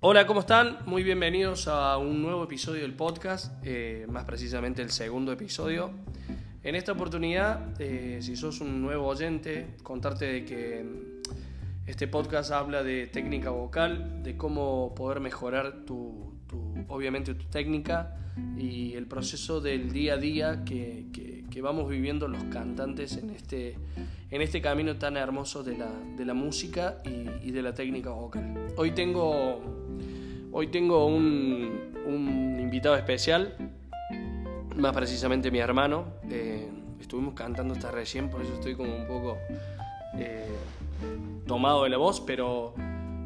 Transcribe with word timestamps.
Hola, 0.00 0.26
¿cómo 0.26 0.40
están? 0.40 0.78
Muy 0.86 1.02
bienvenidos 1.02 1.68
a 1.68 1.98
un 1.98 2.22
nuevo 2.22 2.44
episodio 2.44 2.82
del 2.82 2.94
podcast, 2.94 3.52
eh, 3.64 4.06
más 4.08 4.24
precisamente 4.24 4.80
el 4.82 4.90
segundo 4.90 5.30
episodio. 5.32 5.90
En 6.62 6.74
esta 6.74 6.92
oportunidad, 6.92 7.78
eh, 7.80 8.18
si 8.22 8.36
sos 8.36 8.60
un 8.60 8.80
nuevo 8.80 9.06
oyente, 9.08 9.76
contarte 9.82 10.24
de 10.26 10.44
que 10.44 10.84
mm, 10.84 11.88
este 11.88 12.08
podcast 12.08 12.50
habla 12.52 12.82
de 12.82 13.08
técnica 13.08 13.50
vocal, 13.50 14.22
de 14.22 14.36
cómo 14.36 14.94
poder 14.94 15.20
mejorar 15.20 15.84
tu, 15.84 16.32
obviamente 16.88 17.34
tu 17.34 17.44
técnica 17.46 18.16
y 18.56 18.94
el 18.94 19.06
proceso 19.06 19.60
del 19.60 19.92
día 19.92 20.14
a 20.14 20.16
día 20.16 20.64
que- 20.64 21.06
que 21.50 21.60
vamos 21.60 21.88
viviendo 21.88 22.28
los 22.28 22.44
cantantes 22.44 23.16
en 23.16 23.30
este, 23.30 23.76
en 24.30 24.42
este 24.42 24.62
camino 24.62 24.96
tan 24.96 25.16
hermoso 25.16 25.62
de 25.62 25.76
la, 25.76 25.90
de 26.16 26.24
la 26.24 26.34
música 26.34 26.98
y, 27.04 27.50
de 27.50 27.62
la 27.62 27.74
técnica 27.74 28.10
vocal. 28.10 28.54
Hoy 28.76 28.92
tengo, 28.92 29.60
hoy 30.52 30.68
tengo 30.68 31.06
un, 31.06 31.92
un 32.06 32.58
invitado 32.60 32.94
especial, 32.96 33.56
más 34.76 34.94
precisamente 34.94 35.50
mi 35.50 35.58
hermano. 35.58 36.04
Eh, 36.30 36.68
estuvimos 37.00 37.34
cantando 37.34 37.74
hasta 37.74 37.90
recién, 37.90 38.30
por 38.30 38.42
eso 38.42 38.54
estoy 38.54 38.76
como 38.76 38.94
un 38.94 39.06
poco 39.06 39.36
eh, 40.16 40.46
tomado 41.46 41.82
de 41.82 41.90
la 41.90 41.96
voz, 41.96 42.20
pero 42.20 42.74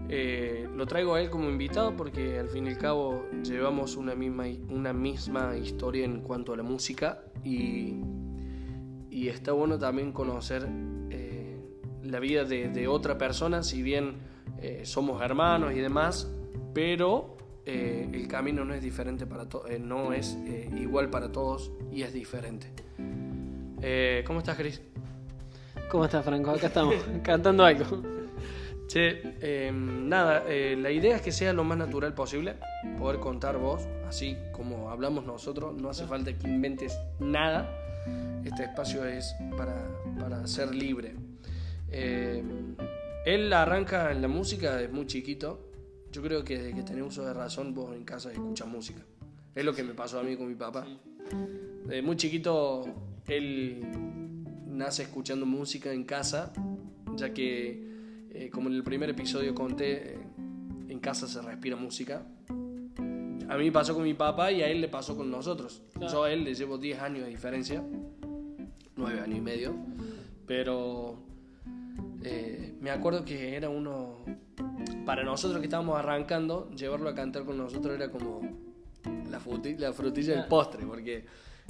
eh, 0.09 0.67
lo 0.75 0.87
traigo 0.87 1.15
a 1.15 1.21
él 1.21 1.31
como 1.31 1.49
invitado 1.49 1.97
porque 1.97 2.39
al 2.39 2.49
fin 2.49 2.67
y 2.67 2.71
al 2.71 2.79
cabo 2.79 3.27
llevamos 3.43 3.97
una 3.97 4.15
misma, 4.15 4.45
una 4.71 4.93
misma 4.93 5.57
historia 5.57 6.05
en 6.05 6.21
cuanto 6.21 6.53
a 6.53 6.57
la 6.57 6.63
música 6.63 7.23
y, 7.43 7.95
y 9.15 9.29
está 9.29 9.53
bueno 9.53 9.79
también 9.79 10.11
conocer 10.11 10.67
eh, 11.11 11.57
la 12.03 12.19
vida 12.19 12.45
de, 12.45 12.69
de 12.69 12.89
otra 12.89 13.17
persona, 13.17 13.63
si 13.63 13.81
bien 13.81 14.17
eh, 14.61 14.81
somos 14.83 15.23
hermanos 15.23 15.73
y 15.73 15.79
demás, 15.79 16.29
pero 16.75 17.37
eh, 17.65 18.09
el 18.13 18.27
camino 18.27 18.65
no 18.65 18.75
es 18.75 18.83
diferente 18.83 19.25
para 19.25 19.49
todos, 19.49 19.71
no 19.79 20.13
es 20.13 20.37
igual 20.77 21.11
para 21.11 21.31
todos 21.31 21.71
y 21.93 22.03
es 22.03 22.13
diferente. 22.13 22.67
¿Cómo 24.27 24.41
estás, 24.41 24.57
Cris? 24.57 24.83
¿Cómo 25.89 26.07
estás, 26.07 26.25
Franco? 26.25 26.51
Acá 26.51 26.67
estamos, 26.67 26.97
cantando 27.23 27.65
algo. 27.65 28.03
Che, 28.89 29.21
eh, 29.41 29.71
nada, 29.73 30.43
la 30.43 30.91
idea 30.91 31.17
es 31.17 31.23
que 31.23 31.31
sea 31.31 31.53
lo 31.53 31.63
más 31.63 31.79
natural 31.79 32.15
posible, 32.15 32.57
poder 32.99 33.21
contar 33.21 33.59
vos, 33.59 33.87
así 34.09 34.37
como 34.53 34.91
hablamos 34.91 35.25
nosotros, 35.25 35.73
no 35.81 35.89
hace 35.89 36.05
falta 36.05 36.37
que 36.37 36.49
inventes 36.49 36.99
nada, 37.21 37.84
este 38.45 38.65
espacio 38.65 39.05
es 39.05 39.35
para, 39.57 39.89
para 40.19 40.47
ser 40.47 40.75
libre. 40.75 41.15
Eh, 41.91 42.43
él 43.25 43.53
arranca 43.53 44.13
en 44.13 44.21
la 44.21 44.29
música 44.29 44.77
desde 44.77 44.93
muy 44.93 45.07
chiquito, 45.07 45.71
yo 46.13 46.23
creo 46.23 46.45
que 46.45 46.59
desde 46.59 46.75
que 46.75 46.83
tenés 46.83 47.05
uso 47.05 47.25
de 47.25 47.33
razón 47.33 47.75
vos 47.75 47.95
en 47.95 48.05
casa 48.05 48.31
escuchas 48.31 48.69
música, 48.69 49.01
es 49.55 49.65
lo 49.65 49.75
que 49.75 49.83
me 49.83 49.95
pasó 49.95 50.21
a 50.21 50.23
mí 50.23 50.37
con 50.37 50.49
mi 50.49 50.55
papá. 50.55 50.87
Desde 51.87 52.03
muy 52.03 52.17
chiquito 52.17 52.85
él 53.27 53.81
nace 54.67 55.05
escuchando 55.05 55.47
música 55.47 55.93
en 55.93 56.05
casa, 56.05 56.53
ya 57.17 57.33
que 57.33 57.95
eh, 58.31 58.51
como 58.51 58.69
en 58.69 58.75
el 58.75 58.83
primer 58.83 59.11
episodio 59.11 59.55
conté, 59.55 60.15
eh, 60.15 60.19
en 60.89 60.99
casa 60.99 61.27
se 61.27 61.41
respira 61.41 61.77
música. 61.77 62.27
A 63.49 63.57
mí 63.57 63.65
me 63.67 63.73
pasó 63.73 63.95
con 63.95 64.03
mi 64.05 64.15
papá 64.15 64.51
y 64.53 64.63
a 64.63 64.69
él 64.69 64.81
le 64.81 64.89
pasó 64.89 65.17
con 65.17 65.31
nosotros. 65.31 65.83
Claro. 65.95 66.13
Yo 66.13 66.23
a 66.25 66.33
él 66.33 66.45
le 66.45 66.55
llevo 66.55 66.79
10 66.79 67.01
años 67.01 67.25
de 67.25 67.31
diferencia, 67.31 67.83
9 68.97 69.21
años 69.21 69.39
y 69.39 69.41
medio, 69.41 69.75
pero 70.47 71.19
eh, 72.23 72.75
me 72.81 72.91
acuerdo 72.91 73.25
que 73.25 73.55
era 73.57 73.69
uno, 73.69 74.19
para 75.05 75.25
nosotros 75.25 75.61
que 75.61 75.67
estábamos 75.67 75.99
arrancando, 75.99 76.71
llevarlo 76.71 77.09
a 77.09 77.15
cantar 77.15 77.45
con 77.45 77.57
nosotros 77.59 77.95
era 77.95 78.11
como 78.11 78.41
la, 79.31 79.41
fruti- 79.41 79.77
la 79.79 79.93
frutilla 79.93 80.35
del 80.37 80.47
postre, 80.47 80.87
porque 80.87 81.25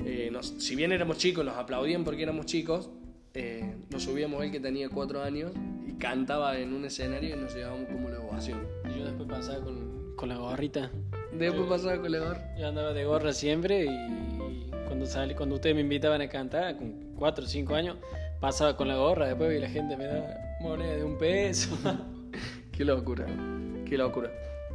eh, 0.05 0.29
nos- 0.33 0.49
si 0.59 0.77
bien 0.77 0.93
éramos 0.93 1.19
chicos, 1.19 1.45
nos 1.45 1.57
aplaudían 1.57 2.05
porque 2.05 2.23
éramos 2.23 2.47
chicos, 2.47 2.91
eh, 3.35 3.75
nos 3.91 4.03
subíamos 4.05 4.43
él 4.45 4.53
que 4.53 4.61
tenía 4.61 4.89
4 4.89 5.23
años 5.23 5.51
y 5.89 5.93
cantaba 5.95 6.57
en 6.59 6.73
un 6.73 6.85
escenario 6.85 7.35
y 7.37 7.39
nos 7.41 7.55
llevábamos 7.55 7.89
como 7.89 8.09
la 8.11 8.21
ovación. 8.21 8.65
Y 8.95 8.99
yo 8.99 9.05
después 9.07 9.29
pasaba 9.29 9.65
con, 9.65 10.15
con 10.17 10.29
la 10.29 10.37
gorrita. 10.37 10.91
Después 11.39 11.69
pasaba 11.69 12.01
con 12.01 12.13
la 12.13 12.19
gorra. 12.19 12.55
Yo 12.57 12.69
andaba 12.69 12.93
de 12.93 13.05
gorra 13.05 13.33
siempre 13.33 13.85
y 13.85 14.69
cuando 14.87 15.07
salí, 15.07 15.35
cuando 15.35 15.57
ustedes 15.57 15.75
me 15.75 15.83
invitaban 15.83 16.21
a 16.21 16.29
cantar, 16.29 16.77
con 16.77 17.15
4 17.19 17.45
o 17.45 17.49
5 17.49 17.75
años, 17.75 17.97
pasaba 18.41 18.77
con 18.77 18.87
la 18.87 18.97
gorra, 18.97 19.27
después 19.27 19.57
y 19.57 19.61
la 19.61 19.69
gente 19.69 19.97
me 19.97 20.05
daba 20.05 20.29
moneda 20.61 20.97
de 20.97 21.05
un 21.05 21.19
peso. 21.19 21.77
Qué 22.73 22.85
locura, 22.85 23.25
qué 23.89 23.97
locura. 23.97 24.29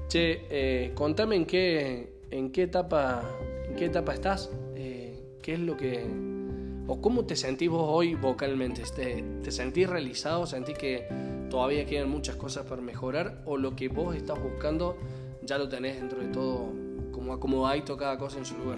Che, 0.07 0.45
eh, 0.49 0.93
contame 0.95 1.35
en 1.35 1.45
qué, 1.45 2.13
en 2.31 2.49
qué 2.49 2.63
etapa, 2.63 3.21
en 3.67 3.75
qué 3.75 3.85
etapa 3.85 4.13
estás, 4.13 4.49
Eh, 4.75 5.37
qué 5.41 5.55
es 5.55 5.59
lo 5.59 5.75
que, 5.75 6.05
o 6.87 7.01
cómo 7.01 7.25
te 7.25 7.35
sentís 7.35 7.69
vos 7.69 7.83
hoy 7.85 8.15
vocalmente. 8.15 8.83
¿Te, 8.95 9.21
te 9.43 9.51
sentís 9.51 9.89
realizado? 9.89 10.45
¿Sentís 10.45 10.77
que 10.77 11.09
todavía 11.49 11.85
quedan 11.85 12.09
muchas 12.09 12.37
cosas 12.37 12.65
para 12.65 12.81
mejorar? 12.81 13.41
¿O 13.45 13.57
lo 13.57 13.75
que 13.75 13.89
vos 13.89 14.15
estás 14.15 14.41
buscando 14.41 14.95
ya 15.49 15.57
lo 15.57 15.67
tenés 15.67 15.95
dentro 15.95 16.19
de 16.19 16.27
todo, 16.27 16.71
como 17.11 17.33
acomodadito 17.33 17.97
cada 17.97 18.19
cosa 18.19 18.37
en 18.37 18.45
su 18.45 18.55
lugar? 18.55 18.77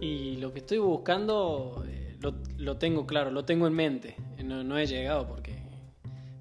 Y 0.00 0.36
lo 0.38 0.52
que 0.52 0.58
estoy 0.58 0.78
buscando 0.78 1.84
eh, 1.86 2.16
lo, 2.20 2.34
lo 2.58 2.76
tengo 2.76 3.06
claro, 3.06 3.30
lo 3.30 3.44
tengo 3.44 3.68
en 3.68 3.72
mente. 3.72 4.16
No, 4.44 4.64
no 4.64 4.76
he 4.76 4.86
llegado 4.86 5.28
porque 5.28 5.62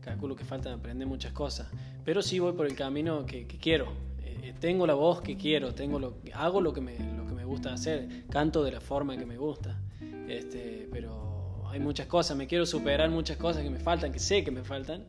calculo 0.01 0.35
que 0.35 0.43
falta 0.43 0.73
aprender 0.73 1.07
muchas 1.07 1.31
cosas. 1.31 1.67
Pero 2.03 2.23
sí 2.23 2.39
voy 2.39 2.53
por 2.53 2.65
el 2.65 2.75
camino 2.75 3.23
que, 3.25 3.45
que 3.45 3.57
quiero. 3.57 3.93
Eh, 4.23 4.55
tengo 4.59 4.87
la 4.87 4.95
voz 4.95 5.21
que 5.21 5.37
quiero, 5.37 5.75
tengo 5.75 5.99
lo, 5.99 6.15
hago 6.33 6.59
lo 6.59 6.73
que, 6.73 6.81
me, 6.81 6.97
lo 7.15 7.27
que 7.27 7.33
me 7.33 7.45
gusta 7.45 7.71
hacer, 7.71 8.25
canto 8.29 8.63
de 8.63 8.71
la 8.71 8.81
forma 8.81 9.15
que 9.15 9.27
me 9.27 9.37
gusta. 9.37 9.79
Este, 10.27 10.89
pero 10.91 11.67
hay 11.69 11.79
muchas 11.79 12.07
cosas, 12.07 12.35
me 12.35 12.47
quiero 12.47 12.65
superar 12.65 13.11
muchas 13.11 13.37
cosas 13.37 13.61
que 13.61 13.69
me 13.69 13.79
faltan, 13.79 14.11
que 14.11 14.19
sé 14.19 14.43
que 14.43 14.51
me 14.51 14.63
faltan. 14.63 15.05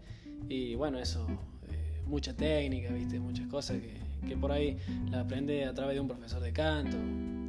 Y 0.49 0.75
bueno, 0.75 0.99
eso, 0.99 1.27
eh, 1.31 1.54
mucha 2.07 2.35
técnica, 2.35 2.93
¿viste? 2.93 3.19
muchas 3.21 3.47
cosas 3.49 3.79
que, 3.79 4.29
que 4.29 4.37
por 4.37 4.53
ahí 4.53 4.79
la 5.11 5.21
aprende 5.21 5.65
a 5.65 5.75
través 5.75 5.95
de 5.95 6.01
un 6.01 6.09
profesor 6.09 6.41
de 6.43 6.53
canto. 6.53 6.97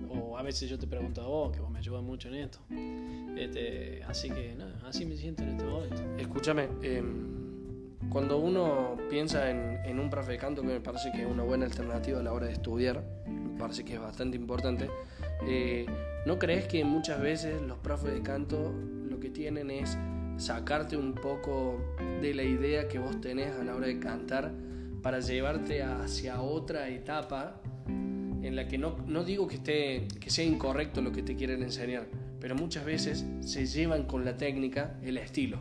O 0.10 0.38
a 0.38 0.44
veces 0.44 0.70
yo 0.70 0.80
te 0.80 0.88
pregunto 0.88 1.22
a 1.22 1.28
vos, 1.28 1.52
que 1.52 1.60
vos 1.60 1.70
me 1.70 1.80
ayudas 1.80 2.04
mucho 2.04 2.30
en 2.30 2.36
esto. 2.36 2.60
Este, 3.38 4.02
así 4.04 4.30
que 4.30 4.56
nada, 4.56 4.80
así 4.86 5.06
me 5.06 5.18
siento 5.18 5.44
en 5.44 5.50
este 5.50 5.64
momento. 5.66 6.02
Escúchame, 6.18 6.70
eh, 6.82 7.04
cuando 8.10 8.38
uno 8.38 8.98
piensa 9.10 9.50
en, 9.50 9.80
en 9.86 10.00
un 10.00 10.10
profe 10.10 10.34
de 10.34 10.38
canto, 10.38 10.62
que 10.62 10.68
me 10.68 10.80
parece 10.80 11.12
que 11.12 11.22
es 11.22 11.28
una 11.28 11.44
buena 11.44 11.66
alternativa 11.66 12.20
a 12.20 12.24
la 12.24 12.32
hora 12.32 12.48
de 12.48 12.54
estudiar, 12.54 13.04
me 13.28 13.60
parece 13.60 13.84
que 13.84 13.96
es 13.96 14.00
bastante 14.00 14.38
importante, 14.38 14.90
eh, 15.48 15.86
¿no 16.26 16.40
crees 16.40 16.68
que 16.68 16.84
muchas 16.86 17.20
veces 17.20 17.62
los 17.62 17.78
profes 17.80 18.14
de 18.14 18.22
canto 18.22 18.74
lo 19.10 19.20
que 19.20 19.30
tienen 19.30 19.72
es 19.72 19.98
sacarte 20.38 20.98
un 20.98 21.14
poco 21.14 21.95
de 22.22 22.34
la 22.34 22.44
idea 22.44 22.88
que 22.88 23.00
vos 23.00 23.20
tenés 23.22 23.52
a 23.54 23.64
la 23.64 23.76
hora 23.76 23.88
de 23.88 24.00
cantar 24.00 24.52
para 25.02 25.20
llevarte 25.20 25.84
hacia 25.84 26.42
otra 26.42 26.90
etapa 26.90 27.62
en 27.88 28.56
la 28.56 28.68
que 28.68 28.78
no, 28.78 28.98
no 29.08 29.24
digo 29.24 29.48
que, 29.48 29.56
esté, 29.56 30.08
que 30.20 30.30
sea 30.30 30.46
incorrecto 30.46 31.02
lo 31.02 31.12
que 31.12 31.22
te 31.24 31.36
quieren 31.36 31.62
enseñar, 31.64 32.08
pero 32.40 32.56
muchas 32.56 32.86
veces 32.86 33.26
se 33.42 33.66
llevan 33.66 34.04
con 34.04 34.24
la 34.26 34.38
técnica 34.38 35.00
el 35.04 35.18
estilo. 35.18 35.60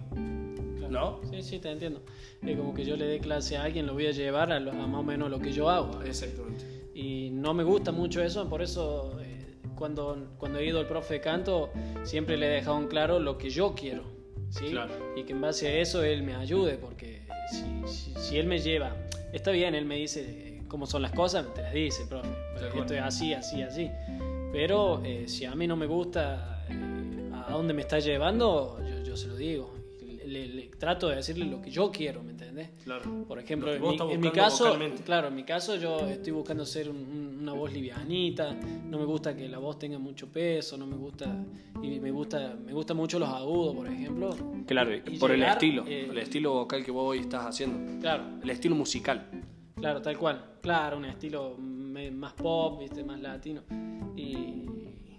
¿No? 0.90 1.20
Sí, 1.30 1.42
sí, 1.42 1.58
te 1.58 1.70
entiendo. 1.72 2.02
Es 2.42 2.56
como 2.56 2.72
que 2.74 2.84
yo 2.84 2.96
le 2.96 3.06
dé 3.06 3.18
clase 3.18 3.56
a 3.56 3.64
alguien, 3.64 3.86
lo 3.86 3.94
voy 3.94 4.06
a 4.06 4.12
llevar 4.12 4.52
a, 4.52 4.60
lo- 4.60 4.70
a 4.70 4.86
más 4.86 5.00
o 5.00 5.02
menos 5.02 5.28
lo 5.30 5.40
que 5.40 5.50
yo 5.50 5.68
hago. 5.70 6.00
Exactamente. 6.02 6.64
Y 6.94 7.30
no 7.32 7.52
me 7.52 7.64
gusta 7.64 7.90
mucho 7.90 8.22
eso, 8.22 8.48
por 8.48 8.62
eso 8.62 9.18
eh, 9.20 9.56
cuando, 9.74 10.34
cuando 10.38 10.58
he 10.60 10.66
ido 10.66 10.78
al 10.78 10.86
profe 10.86 11.14
de 11.14 11.20
canto 11.20 11.70
siempre 12.04 12.36
le 12.36 12.46
he 12.46 12.50
dejado 12.50 12.78
en 12.78 12.86
claro 12.86 13.18
lo 13.18 13.38
que 13.38 13.50
yo 13.50 13.74
quiero. 13.74 14.04
¿Sí? 14.50 14.66
Claro. 14.70 14.94
Y 15.16 15.24
que 15.24 15.32
en 15.32 15.40
base 15.40 15.68
a 15.68 15.78
eso 15.78 16.02
él 16.02 16.22
me 16.22 16.34
ayude, 16.34 16.76
porque 16.78 17.22
si, 17.50 17.64
si, 17.86 18.14
si 18.14 18.38
él 18.38 18.46
me 18.46 18.58
lleva, 18.58 18.96
está 19.32 19.50
bien, 19.50 19.74
él 19.74 19.84
me 19.84 19.96
dice 19.96 20.24
eh, 20.26 20.62
cómo 20.68 20.86
son 20.86 21.02
las 21.02 21.12
cosas, 21.12 21.52
te 21.54 21.62
las 21.62 21.72
dice, 21.72 22.06
profe. 22.06 22.28
Cual. 22.70 22.78
Esto 22.80 22.94
es 22.94 23.02
así, 23.02 23.34
así, 23.34 23.62
así. 23.62 23.90
Pero 24.52 25.02
eh, 25.04 25.24
si 25.26 25.44
a 25.44 25.54
mí 25.54 25.66
no 25.66 25.76
me 25.76 25.86
gusta 25.86 26.64
eh, 26.70 27.30
a 27.46 27.52
dónde 27.52 27.74
me 27.74 27.82
está 27.82 27.98
llevando, 27.98 28.78
yo, 28.88 29.02
yo 29.02 29.16
se 29.16 29.26
lo 29.26 29.36
digo. 29.36 29.73
Trato 30.78 31.08
de 31.08 31.16
decirle 31.16 31.44
lo 31.46 31.62
que 31.62 31.70
yo 31.70 31.90
quiero, 31.90 32.22
¿me 32.22 32.32
entendés? 32.32 32.70
Claro. 32.84 33.24
Por 33.26 33.38
ejemplo, 33.38 33.72
en 33.72 33.80
mi, 34.20 34.26
en 34.28 34.30
caso, 34.32 34.64
vocalmente. 34.64 35.02
claro, 35.02 35.28
en 35.28 35.34
mi 35.34 35.44
caso 35.44 35.76
yo 35.76 36.00
estoy 36.08 36.32
buscando 36.32 36.64
ser 36.66 36.90
un- 36.90 36.96
un- 36.96 37.38
una 37.42 37.52
voz 37.52 37.72
livianita, 37.72 38.52
no 38.54 38.98
me 38.98 39.04
gusta 39.04 39.34
que 39.36 39.48
la 39.48 39.58
voz 39.58 39.78
tenga 39.78 39.98
mucho 39.98 40.28
peso, 40.30 40.76
no 40.76 40.86
me 40.86 40.96
gusta 40.96 41.34
y 41.82 41.98
me 42.00 42.10
gusta 42.10 42.56
me 42.64 42.72
gusta 42.72 42.94
mucho 42.94 43.18
los 43.18 43.28
agudos, 43.28 43.74
por 43.74 43.86
ejemplo. 43.88 44.30
Claro, 44.66 44.94
Y 44.94 45.18
por 45.18 45.30
el 45.30 45.42
estilo, 45.42 45.84
eh, 45.86 46.08
el 46.10 46.18
estilo 46.18 46.52
vocal 46.54 46.84
que 46.84 46.90
vos 46.90 47.10
hoy 47.10 47.18
estás 47.18 47.46
haciendo, 47.46 48.00
Claro, 48.00 48.24
el 48.42 48.50
estilo 48.50 48.74
musical. 48.74 49.28
claro, 49.76 50.00
tal 50.02 50.16
cual. 50.18 50.44
Claro, 50.60 50.96
un 50.98 51.04
estilo 51.04 51.56
más 51.58 52.32
pop, 52.32 52.80
¿viste? 52.80 53.04
más 53.04 53.20
latino. 53.20 53.62
Y, 54.16 54.64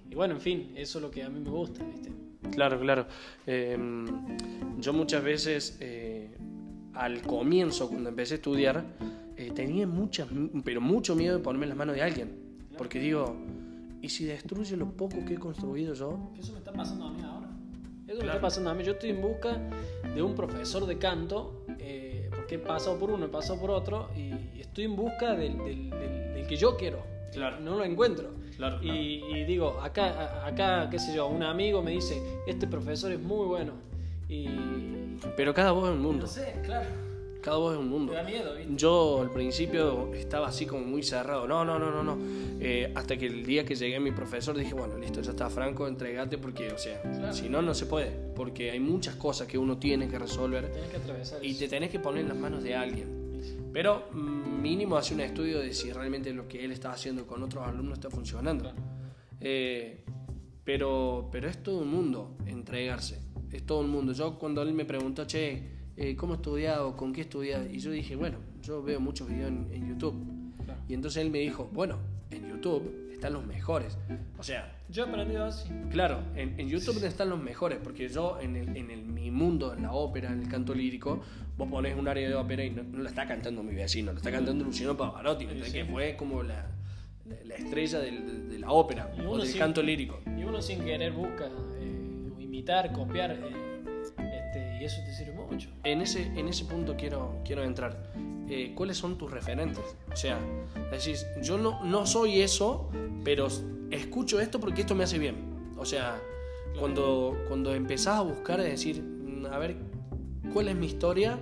y 0.09 0.15
bueno, 0.15 0.35
en 0.35 0.41
fin, 0.41 0.71
eso 0.75 0.97
es 0.97 1.01
lo 1.03 1.09
que 1.11 1.23
a 1.23 1.29
mí 1.29 1.39
me 1.39 1.49
gusta, 1.49 1.83
¿viste? 1.83 2.11
Claro, 2.51 2.79
claro. 2.79 3.07
Eh, 3.47 3.75
yo 4.85 4.93
muchas 4.93 5.23
veces, 5.23 5.77
eh, 5.81 6.37
al 6.93 7.21
comienzo, 7.23 7.89
cuando 7.89 8.09
empecé 8.09 8.35
a 8.35 8.37
estudiar, 8.37 8.85
eh, 9.35 9.51
tenía 9.55 9.87
muchas, 9.87 10.27
pero 10.63 10.79
mucho 10.79 11.15
miedo 11.15 11.37
de 11.37 11.43
ponerme 11.43 11.65
en 11.65 11.69
las 11.69 11.77
manos 11.77 11.95
de 11.95 12.03
alguien. 12.03 12.29
Porque 12.77 12.99
digo, 12.99 13.35
¿y 14.01 14.09
si 14.09 14.25
destruye 14.25 14.77
lo 14.77 14.91
poco 14.91 15.25
que 15.25 15.33
he 15.33 15.37
construido 15.39 15.95
yo? 15.95 16.31
Eso 16.37 16.51
me 16.53 16.59
está 16.59 16.71
pasando 16.71 17.05
a 17.07 17.11
mí 17.11 17.21
ahora. 17.23 17.49
Eso 18.07 18.19
me 18.21 18.27
está 18.27 18.39
pasando 18.39 18.69
a 18.69 18.73
mí. 18.75 18.83
Yo 18.83 18.91
estoy 18.91 19.09
en 19.09 19.21
busca 19.23 19.59
de 20.13 20.21
un 20.21 20.35
profesor 20.35 20.85
de 20.85 20.99
canto, 20.99 21.65
eh, 21.79 22.29
porque 22.35 22.55
he 22.55 22.59
pasado 22.59 22.99
por 22.99 23.09
uno, 23.09 23.25
he 23.25 23.29
pasado 23.29 23.59
por 23.59 23.71
otro, 23.71 24.09
y 24.15 24.59
estoy 24.61 24.83
en 24.85 24.95
busca 24.95 25.33
del, 25.35 25.57
del- 25.57 25.89
del- 25.89 26.33
del 26.35 26.47
que 26.47 26.55
yo 26.57 26.77
quiero. 26.77 26.99
Claro. 27.33 27.59
No 27.59 27.75
lo 27.75 27.83
encuentro. 27.83 28.29
Claro, 28.55 28.81
y, 28.83 29.21
y 29.25 29.43
digo, 29.45 29.81
acá, 29.81 30.45
acá, 30.45 30.87
qué 30.89 30.99
sé 30.99 31.13
yo, 31.15 31.27
un 31.27 31.43
amigo 31.43 31.81
me 31.81 31.91
dice, 31.91 32.21
este 32.47 32.67
profesor 32.67 33.11
es 33.11 33.19
muy 33.19 33.47
bueno. 33.47 33.73
Y... 34.29 34.47
Pero 35.37 35.53
cada 35.53 35.71
voz 35.71 35.89
es 35.89 35.95
un 35.95 36.01
mundo. 36.01 36.25
No 36.25 36.31
sé, 36.31 36.55
claro. 36.63 36.87
Cada 37.41 37.57
voz 37.57 37.73
es 37.73 37.79
un 37.79 37.89
mundo. 37.89 38.11
Me 38.11 38.17
da 38.17 38.23
miedo, 38.23 38.55
¿viste? 38.55 38.73
Yo 38.75 39.21
al 39.21 39.31
principio 39.31 40.11
estaba 40.15 40.47
así 40.47 40.65
como 40.65 40.83
muy 40.83 41.03
cerrado. 41.03 41.47
No, 41.47 41.63
no, 41.63 41.77
no, 41.77 41.91
no, 41.91 42.03
no. 42.03 42.17
Eh, 42.59 42.91
hasta 42.95 43.17
que 43.17 43.27
el 43.27 43.45
día 43.45 43.63
que 43.63 43.75
llegué 43.75 43.97
a 43.97 43.99
mi 43.99 44.11
profesor 44.11 44.57
dije, 44.57 44.73
bueno, 44.73 44.97
listo, 44.97 45.21
ya 45.21 45.29
está 45.29 45.47
Franco, 45.49 45.87
entregate 45.87 46.39
porque, 46.39 46.71
o 46.71 46.77
sea, 46.79 46.99
Claro. 47.03 47.33
si 47.33 47.47
no, 47.47 47.61
no 47.61 47.75
se 47.75 47.85
puede. 47.85 48.09
Porque 48.35 48.71
hay 48.71 48.79
muchas 48.79 49.15
cosas 49.15 49.47
que 49.47 49.59
uno 49.59 49.77
tiene 49.77 50.07
que 50.07 50.17
resolver 50.17 50.71
Tienes 50.71 50.89
que 50.89 50.97
atravesar 50.97 51.45
y 51.45 51.51
eso. 51.51 51.59
te 51.59 51.67
tenés 51.67 51.91
que 51.91 51.99
poner 51.99 52.23
en 52.23 52.29
las 52.29 52.37
manos 52.37 52.63
de 52.63 52.73
alguien. 52.75 53.25
Pero 53.71 54.07
mm, 54.11 54.61
mínimo 54.61 54.97
hace 54.97 55.13
un 55.13 55.19
estudio 55.21 55.59
de 55.59 55.71
si 55.73 55.91
realmente 55.93 56.33
lo 56.33 56.47
que 56.47 56.65
él 56.65 56.71
está 56.71 56.93
haciendo 56.93 57.27
con 57.27 57.43
otros 57.43 57.67
alumnos 57.67 57.99
está 57.99 58.09
funcionando. 58.09 58.63
Claro. 58.63 58.77
Eh, 59.41 60.03
pero, 60.63 61.29
pero 61.31 61.47
es 61.47 61.61
todo 61.61 61.79
un 61.79 61.89
mundo 61.89 62.35
entregarse. 62.47 63.19
Es 63.55 63.63
todo 63.65 63.79
un 63.81 63.89
mundo. 63.89 64.13
Yo 64.13 64.37
cuando 64.37 64.61
él 64.61 64.73
me 64.73 64.85
preguntó, 64.85 65.25
che, 65.25 65.61
eh, 65.97 66.15
¿cómo 66.15 66.35
estudias 66.35 66.77
o 66.79 66.95
con 66.97 67.13
qué 67.13 67.21
estudias? 67.21 67.61
Y 67.71 67.79
yo 67.79 67.91
dije, 67.91 68.15
bueno, 68.15 68.37
yo 68.61 68.81
veo 68.83 68.99
muchos 68.99 69.27
videos 69.29 69.49
en, 69.49 69.67
en 69.71 69.87
YouTube. 69.89 70.15
Claro. 70.65 70.79
Y 70.89 70.93
entonces 70.93 71.23
él 71.23 71.29
me 71.31 71.39
dijo, 71.39 71.69
bueno, 71.73 71.97
en 72.31 72.49
YouTube 72.49 73.09
están 73.13 73.33
los 73.33 73.45
mejores. 73.45 73.97
O 74.37 74.43
sea, 74.43 74.71
Yo 74.89 75.05
he 75.05 75.09
aprendido 75.09 75.45
así. 75.45 75.69
Claro, 75.89 76.19
en, 76.35 76.59
en 76.59 76.67
YouTube 76.67 77.01
están 77.03 77.29
los 77.29 77.41
mejores, 77.41 77.79
porque 77.83 78.09
yo 78.09 78.39
en, 78.41 78.55
el, 78.57 78.75
en 78.75 78.91
el- 78.91 79.03
mi 79.05 79.31
mundo, 79.31 79.73
en 79.73 79.83
la 79.83 79.93
ópera, 79.93 80.31
en 80.33 80.41
el 80.41 80.47
canto 80.49 80.75
lírico, 80.75 81.21
vos 81.57 81.69
pones 81.69 81.97
un 81.97 82.07
área 82.07 82.27
de 82.27 82.35
ópera 82.35 82.63
y 82.65 82.69
no, 82.71 82.83
no 82.83 83.01
la 83.01 83.09
está 83.09 83.25
cantando 83.25 83.63
mi 83.63 83.73
vecino, 83.73 84.11
la 84.11 84.17
está 84.17 84.31
cantando 84.31 84.63
Luciano 84.65 84.95
Pavarotti, 84.97 85.45
¿entendés? 85.45 85.69
Sí. 85.71 85.73
que 85.79 85.85
fue 85.85 86.15
como 86.17 86.43
la, 86.43 86.67
la, 87.25 87.35
la 87.45 87.55
estrella 87.55 87.99
del- 87.99 88.49
de 88.49 88.59
la 88.59 88.71
ópera 88.71 89.11
o 89.25 89.37
del 89.37 89.47
sí- 89.47 89.57
canto 89.57 89.81
lírico. 89.81 90.19
Y 90.37 90.43
uno 90.43 90.61
sin 90.61 90.83
querer 90.83 91.13
busca 91.13 91.49
imitar, 92.55 92.91
copiar, 92.93 93.31
eh, 93.31 93.81
este, 94.17 94.77
y 94.81 94.85
eso 94.85 95.01
te 95.05 95.13
sirve 95.13 95.33
mucho. 95.33 95.69
En 95.83 96.01
ese, 96.01 96.23
en 96.39 96.47
ese 96.47 96.65
punto 96.65 96.95
quiero, 96.97 97.39
quiero 97.43 97.63
entrar. 97.63 98.11
Eh, 98.47 98.73
¿Cuáles 98.75 98.97
son 98.97 99.17
tus 99.17 99.29
referentes? 99.31 99.83
O 100.11 100.15
sea, 100.15 100.39
decís, 100.91 101.25
yo 101.41 101.57
no, 101.57 101.83
no 101.83 102.05
soy 102.05 102.41
eso, 102.41 102.89
pero 103.23 103.47
escucho 103.91 104.39
esto 104.39 104.59
porque 104.59 104.81
esto 104.81 104.95
me 104.95 105.03
hace 105.03 105.19
bien. 105.19 105.35
O 105.77 105.83
sea, 105.85 106.21
cuando, 106.79 107.37
cuando 107.47 107.73
empezás 107.73 108.19
a 108.19 108.21
buscar, 108.21 108.59
es 108.61 108.67
decir, 108.67 109.01
mm, 109.01 109.47
a 109.47 109.57
ver, 109.57 109.75
¿cuál 110.53 110.69
es 110.69 110.75
mi 110.75 110.85
historia? 110.85 111.39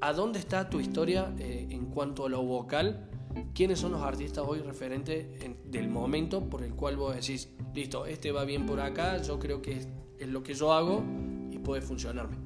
¿A 0.00 0.12
dónde 0.12 0.38
está 0.38 0.68
tu 0.70 0.80
historia 0.80 1.32
eh, 1.38 1.68
en 1.70 1.86
cuanto 1.86 2.26
a 2.26 2.28
lo 2.28 2.42
vocal? 2.42 3.06
¿Quiénes 3.54 3.78
son 3.78 3.92
los 3.92 4.02
artistas 4.02 4.44
hoy 4.48 4.60
referentes 4.60 5.26
en- 5.44 5.56
del 5.70 5.88
momento 5.88 6.48
por 6.48 6.64
el 6.64 6.74
cual 6.74 6.96
vos 6.96 7.14
decís, 7.14 7.50
listo, 7.74 8.06
este 8.06 8.32
va 8.32 8.44
bien 8.44 8.66
por 8.66 8.80
acá, 8.80 9.18
yo 9.22 9.38
creo 9.38 9.60
que 9.62 9.78
es, 10.20 10.28
lo 10.28 10.42
que 10.42 10.54
yo 10.54 10.72
hago 10.72 11.02
y 11.50 11.58
puede 11.58 11.82
funcionarme? 11.82 12.36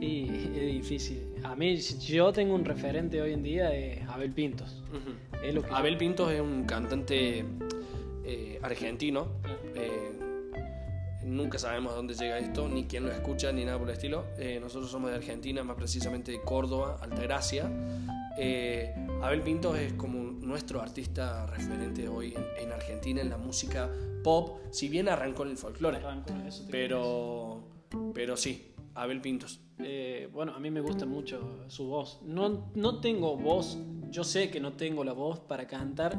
Y 0.00 0.28
es 0.56 0.72
difícil. 0.72 1.34
A 1.44 1.54
mí, 1.56 1.76
yo 1.76 2.32
tengo 2.32 2.54
un 2.54 2.64
referente 2.64 3.22
hoy 3.22 3.32
en 3.32 3.42
día, 3.42 3.72
es 3.74 4.06
Abel 4.08 4.32
Pintos. 4.32 4.82
Ujú. 4.90 5.42
Es 5.44 5.54
lo 5.54 5.62
que 5.62 5.70
yo- 5.70 5.76
Abel 5.76 5.96
Pintos 5.96 6.30
es 6.32 6.40
un 6.40 6.64
cantante 6.64 7.44
eh, 8.24 8.58
argentino. 8.62 9.28
Eh, 9.74 10.12
nunca 11.24 11.58
sabemos 11.58 11.94
dónde 11.94 12.14
llega 12.14 12.38
esto, 12.38 12.68
ni 12.68 12.84
quién 12.84 13.04
lo 13.04 13.12
escucha, 13.12 13.50
ni 13.52 13.64
nada 13.64 13.78
por 13.78 13.88
el 13.88 13.94
estilo. 13.94 14.24
Eh, 14.38 14.58
nosotros 14.60 14.90
somos 14.90 15.10
de 15.10 15.16
Argentina, 15.16 15.62
más 15.64 15.76
precisamente 15.76 16.32
de 16.32 16.40
Córdoba, 16.42 16.98
Altagracia. 17.00 17.70
Abel 19.22 19.40
Pintos 19.42 19.78
es 19.78 19.92
como 19.94 20.33
nuestro 20.44 20.80
artista 20.80 21.46
referente 21.46 22.08
hoy 22.08 22.34
en, 22.34 22.44
en 22.66 22.72
Argentina 22.72 23.20
en 23.20 23.30
la 23.30 23.38
música 23.38 23.90
pop, 24.22 24.58
si 24.70 24.88
bien 24.88 25.08
arrancó 25.08 25.44
en 25.44 25.50
el 25.50 25.56
folclore. 25.56 25.98
Arranco, 25.98 26.32
eso 26.46 26.64
te 26.64 26.70
Pero, 26.70 27.64
pero 28.14 28.36
sí, 28.36 28.72
Abel 28.94 29.20
Pintos. 29.20 29.60
Eh, 29.78 30.28
bueno, 30.32 30.54
a 30.54 30.60
mí 30.60 30.70
me 30.70 30.80
gusta 30.80 31.06
mucho 31.06 31.64
su 31.68 31.86
voz. 31.86 32.20
No, 32.24 32.70
no 32.74 33.00
tengo 33.00 33.36
voz, 33.36 33.78
yo 34.10 34.24
sé 34.24 34.50
que 34.50 34.60
no 34.60 34.72
tengo 34.74 35.04
la 35.04 35.12
voz 35.12 35.40
para 35.40 35.66
cantar 35.66 36.18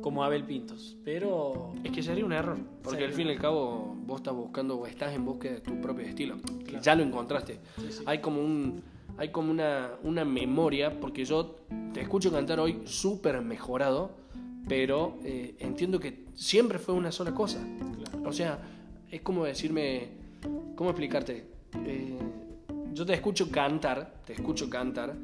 como 0.00 0.22
Abel 0.22 0.44
Pintos, 0.44 0.96
pero 1.04 1.72
Es 1.82 1.90
que 1.90 2.02
sería 2.02 2.24
un 2.24 2.32
error, 2.32 2.58
porque 2.82 2.90
Sería 2.90 3.06
al 3.08 3.12
fin 3.12 3.26
y 3.26 3.30
al 3.30 3.38
cabo 3.38 3.96
vos 4.06 4.20
estás 4.20 4.34
buscando 4.34 4.76
o 4.76 4.86
estás 4.86 5.12
en 5.12 5.24
búsqueda 5.24 5.54
de 5.54 5.60
tu 5.60 5.80
propio 5.80 6.06
estilo. 6.06 6.36
que 6.40 6.64
Claro. 6.64 6.84
Ya 6.84 6.94
lo 6.94 7.02
encontraste. 7.02 7.58
Sí, 7.76 7.86
sí. 7.90 8.04
Hay 8.06 8.20
como 8.20 8.40
un 8.40 8.82
hay 9.18 9.30
como 9.30 9.50
una, 9.50 9.90
una 10.02 10.24
memoria, 10.24 11.00
porque 11.00 11.24
yo 11.24 11.56
te 11.92 12.00
escucho 12.00 12.30
cantar 12.30 12.60
hoy 12.60 12.82
súper 12.84 13.40
mejorado, 13.40 14.10
pero 14.68 15.18
eh, 15.24 15.54
entiendo 15.58 15.98
que 15.98 16.24
siempre 16.34 16.78
fue 16.78 16.94
una 16.94 17.12
sola 17.12 17.34
cosa. 17.34 17.64
O 18.24 18.32
sea, 18.32 18.58
es 19.10 19.20
como 19.22 19.44
decirme, 19.44 20.08
¿cómo 20.74 20.90
explicarte? 20.90 21.46
Eh, 21.84 22.18
yo 22.92 23.06
te 23.06 23.14
escucho 23.14 23.50
cantar, 23.50 24.22
te 24.24 24.32
escucho 24.34 24.68
cantar, 24.68 25.14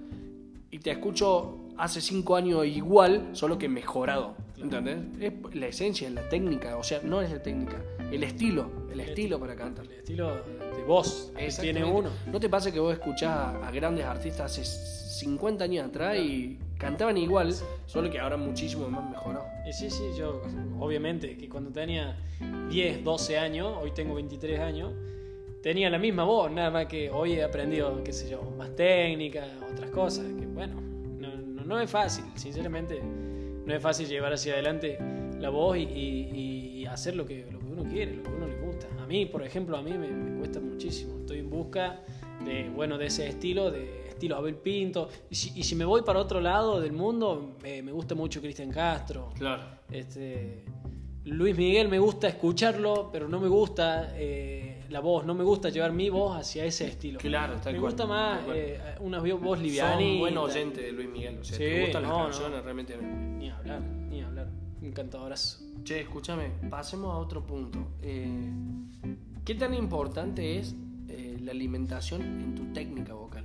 y 0.71 0.79
te 0.79 0.91
escucho 0.91 1.59
hace 1.77 2.01
cinco 2.01 2.37
años 2.37 2.67
igual, 2.67 3.31
solo 3.33 3.59
que 3.59 3.69
mejorado. 3.69 4.37
¿Entendés? 4.57 4.99
Es 5.21 5.55
la 5.55 5.67
esencia, 5.67 6.09
la 6.11 6.29
técnica, 6.29 6.77
o 6.77 6.85
sea, 6.85 7.01
no 7.03 7.21
es 7.21 7.31
la 7.31 7.43
técnica, 7.43 7.83
el 8.13 8.23
estilo, 8.23 8.71
el 8.93 9.01
estilo 9.01 9.41
para 9.41 9.57
cantar. 9.57 9.85
el 9.87 9.93
estilo 9.93 10.62
de 10.83 10.89
voz 10.89 11.33
que 11.37 11.45
tiene 11.63 11.81
uno. 11.99 12.11
¿No 12.27 12.41
te 12.41 12.49
pasa 12.49 12.71
que 12.73 12.81
vos 12.81 12.93
escuchás 12.93 13.31
a, 13.31 13.67
a 13.67 13.71
grandes 13.71 14.05
artistas 14.05 14.53
hace 14.59 14.65
50 14.65 15.65
años 15.65 15.87
atrás 15.87 16.17
y 16.19 16.59
cantaban 16.79 17.17
igual, 17.17 17.55
solo 17.87 18.11
que 18.11 18.19
ahora 18.19 18.37
muchísimo 18.37 18.89
más 18.89 19.09
mejorado? 19.11 19.47
Y 19.69 19.73
sí, 19.73 19.91
sí, 19.91 20.03
yo 20.19 20.43
obviamente 20.81 21.37
que 21.37 21.49
cuando 21.49 21.71
tenía 21.71 22.17
10, 22.69 23.05
12 23.05 23.39
años, 23.39 23.77
hoy 23.81 23.93
tengo 23.93 24.15
23 24.15 24.59
años, 24.61 24.93
tenía 25.63 25.89
la 25.91 25.99
misma 25.99 26.25
voz, 26.25 26.51
nada 26.51 26.71
más 26.71 26.87
que 26.87 27.09
hoy 27.11 27.35
he 27.35 27.43
aprendido, 27.45 28.03
qué 28.03 28.13
sé 28.13 28.29
yo, 28.29 28.43
más 28.59 28.75
técnica, 28.75 29.45
otras 29.73 29.91
cosas, 29.91 30.25
que 30.39 30.47
bueno, 30.47 30.81
no, 30.81 31.37
no, 31.37 31.65
no 31.65 31.81
es 31.81 31.89
fácil, 31.89 32.25
sinceramente, 32.35 33.01
no 33.01 33.73
es 33.73 33.81
fácil 33.81 34.09
llevar 34.09 34.33
hacia 34.33 34.55
adelante 34.55 34.99
la 35.39 35.51
voz 35.51 35.77
y, 35.77 35.83
y- 35.83 36.79
y 36.83 36.87
hacer 36.87 37.15
lo 37.15 37.25
que, 37.25 37.47
lo 37.53 37.61
que 37.61 37.67
uno 37.67 37.85
quiere, 37.85 38.15
lo 38.17 38.23
que 38.25 38.31
uno 38.31 38.49
le 38.49 38.57
gusta. 38.61 38.89
Mí, 39.13 39.27
por 39.27 39.43
ejemplo, 39.43 39.77
a 39.77 39.83
mí 39.83 39.91
me, 39.93 40.09
me 40.09 40.39
cuesta 40.39 40.59
muchísimo, 40.59 41.19
estoy 41.19 41.41
en 41.41 41.51
busca 41.51 42.01
de, 42.47 42.71
bueno, 42.71 42.97
de 42.97 43.07
ese 43.07 43.29
estilo, 43.29 43.71
de 43.71 44.09
estilo 44.09 44.37
Abel 44.37 44.55
Pinto, 44.55 45.11
y 45.29 45.35
si, 45.35 45.53
y 45.59 45.63
si 45.65 45.75
me 45.75 45.85
voy 45.85 46.01
para 46.01 46.19
otro 46.19 46.41
lado 46.41 46.81
del 46.81 46.93
mundo, 46.93 47.57
me, 47.63 47.83
me 47.83 47.93
gusta 47.93 48.15
mucho 48.15 48.41
Cristian 48.41 48.71
Castro, 48.71 49.29
Claro. 49.37 49.65
este, 49.91 50.65
Luis 51.25 51.55
Miguel 51.57 51.89
me 51.89 51.99
gusta 51.99 52.27
escucharlo, 52.27 53.11
pero 53.13 53.29
no 53.29 53.39
me 53.39 53.49
gusta 53.49 54.15
eh, 54.17 54.83
la 54.89 55.01
voz, 55.01 55.27
no 55.27 55.35
me 55.35 55.45
gusta 55.45 55.69
llevar 55.69 55.93
mi 55.93 56.09
voz 56.09 56.35
hacia 56.39 56.65
ese 56.65 56.87
estilo. 56.87 57.19
Claro, 57.21 57.57
tal 57.63 57.75
me 57.75 57.81
cual, 57.81 57.93
gusta 57.93 58.07
más 58.07 58.41
eh, 58.55 58.81
una 59.01 59.21
voz 59.21 59.59
Sos 59.59 59.61
livianita. 59.61 60.13
un 60.15 60.19
buen 60.21 60.39
oyente 60.39 60.81
de 60.81 60.91
Luis 60.93 61.09
Miguel, 61.11 61.39
o 61.39 61.45
sea, 61.45 61.59
Sí, 61.59 61.65
te 61.65 61.81
gustan 61.83 62.03
no, 62.05 62.09
las 62.09 62.19
no. 62.19 62.25
canciones, 62.25 62.65
realmente. 62.65 62.97
Ni 62.97 63.51
hablar, 63.51 63.83
Encantadorazo. 64.83 65.59
Che, 65.85 66.01
escúchame, 66.01 66.51
pasemos 66.69 67.13
a 67.15 67.19
otro 67.19 67.45
punto. 67.47 67.79
Eh, 68.03 68.51
¿Qué 69.45 69.55
tan 69.55 69.75
importante 69.75 70.59
es 70.59 70.75
eh, 71.09 71.39
la 71.41 71.53
alimentación 71.53 72.23
en 72.23 72.55
tu 72.55 72.73
técnica 72.73 73.15
vocal? 73.15 73.45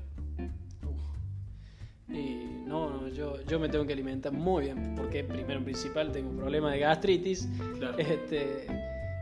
Y 2.09 2.63
no, 2.65 2.89
no, 2.89 3.07
yo, 3.09 3.41
yo 3.45 3.59
me 3.59 3.67
tengo 3.69 3.85
que 3.85 3.93
alimentar 3.93 4.31
muy 4.31 4.65
bien, 4.65 4.93
porque 4.95 5.23
primero 5.23 5.59
en 5.59 5.65
principal 5.65 6.11
tengo 6.11 6.29
un 6.29 6.37
problema 6.37 6.71
de 6.71 6.79
gastritis. 6.79 7.49
Claro. 7.77 7.97
Este, 7.97 8.65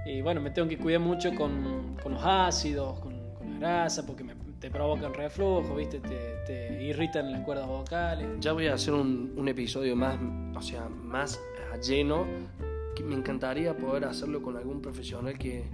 y 0.06 0.22
bueno, 0.22 0.40
me 0.40 0.52
tengo 0.52 0.68
que 0.68 0.78
cuidar 0.78 1.02
mucho 1.02 1.34
con, 1.34 1.98
con 2.02 2.14
los 2.14 2.24
ácidos, 2.24 3.00
con, 3.00 3.14
con 3.34 3.54
la 3.54 3.58
grasa, 3.60 4.06
porque 4.06 4.24
me- 4.24 4.36
te 4.60 4.70
provocan 4.70 5.14
reflujo, 5.14 5.76
¿viste? 5.76 6.00
Te, 6.00 6.36
te 6.46 6.84
irritan 6.84 7.32
las 7.32 7.42
cuerdas 7.42 7.68
vocales. 7.68 8.28
Ya 8.40 8.54
voy 8.54 8.68
a 8.68 8.76
hacer 8.76 8.94
un, 8.94 9.34
un 9.36 9.48
episodio 9.48 9.96
más, 9.96 10.18
o 10.56 10.62
sea, 10.62 10.88
más 10.88 11.40
lleno. 11.80 12.26
Me 13.04 13.14
encantaría 13.14 13.76
poder 13.78 14.06
hacerlo 14.06 14.42
con 14.42 14.56
algún 14.58 14.82
profesional 14.82 15.38
que, 15.38 15.66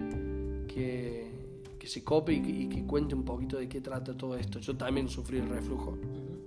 que, 0.68 1.32
que 1.80 1.88
se 1.88 2.04
cope 2.04 2.34
y 2.34 2.42
que, 2.42 2.50
y 2.50 2.68
que 2.68 2.86
cuente 2.86 3.16
un 3.16 3.24
poquito 3.24 3.58
de 3.58 3.70
qué 3.70 3.80
trata 3.80 4.18
todo 4.18 4.36
esto. 4.36 4.60
Yo 4.60 4.76
también 4.76 5.08
sufrí 5.08 5.38
el 5.38 5.48
reflujo 5.48 5.98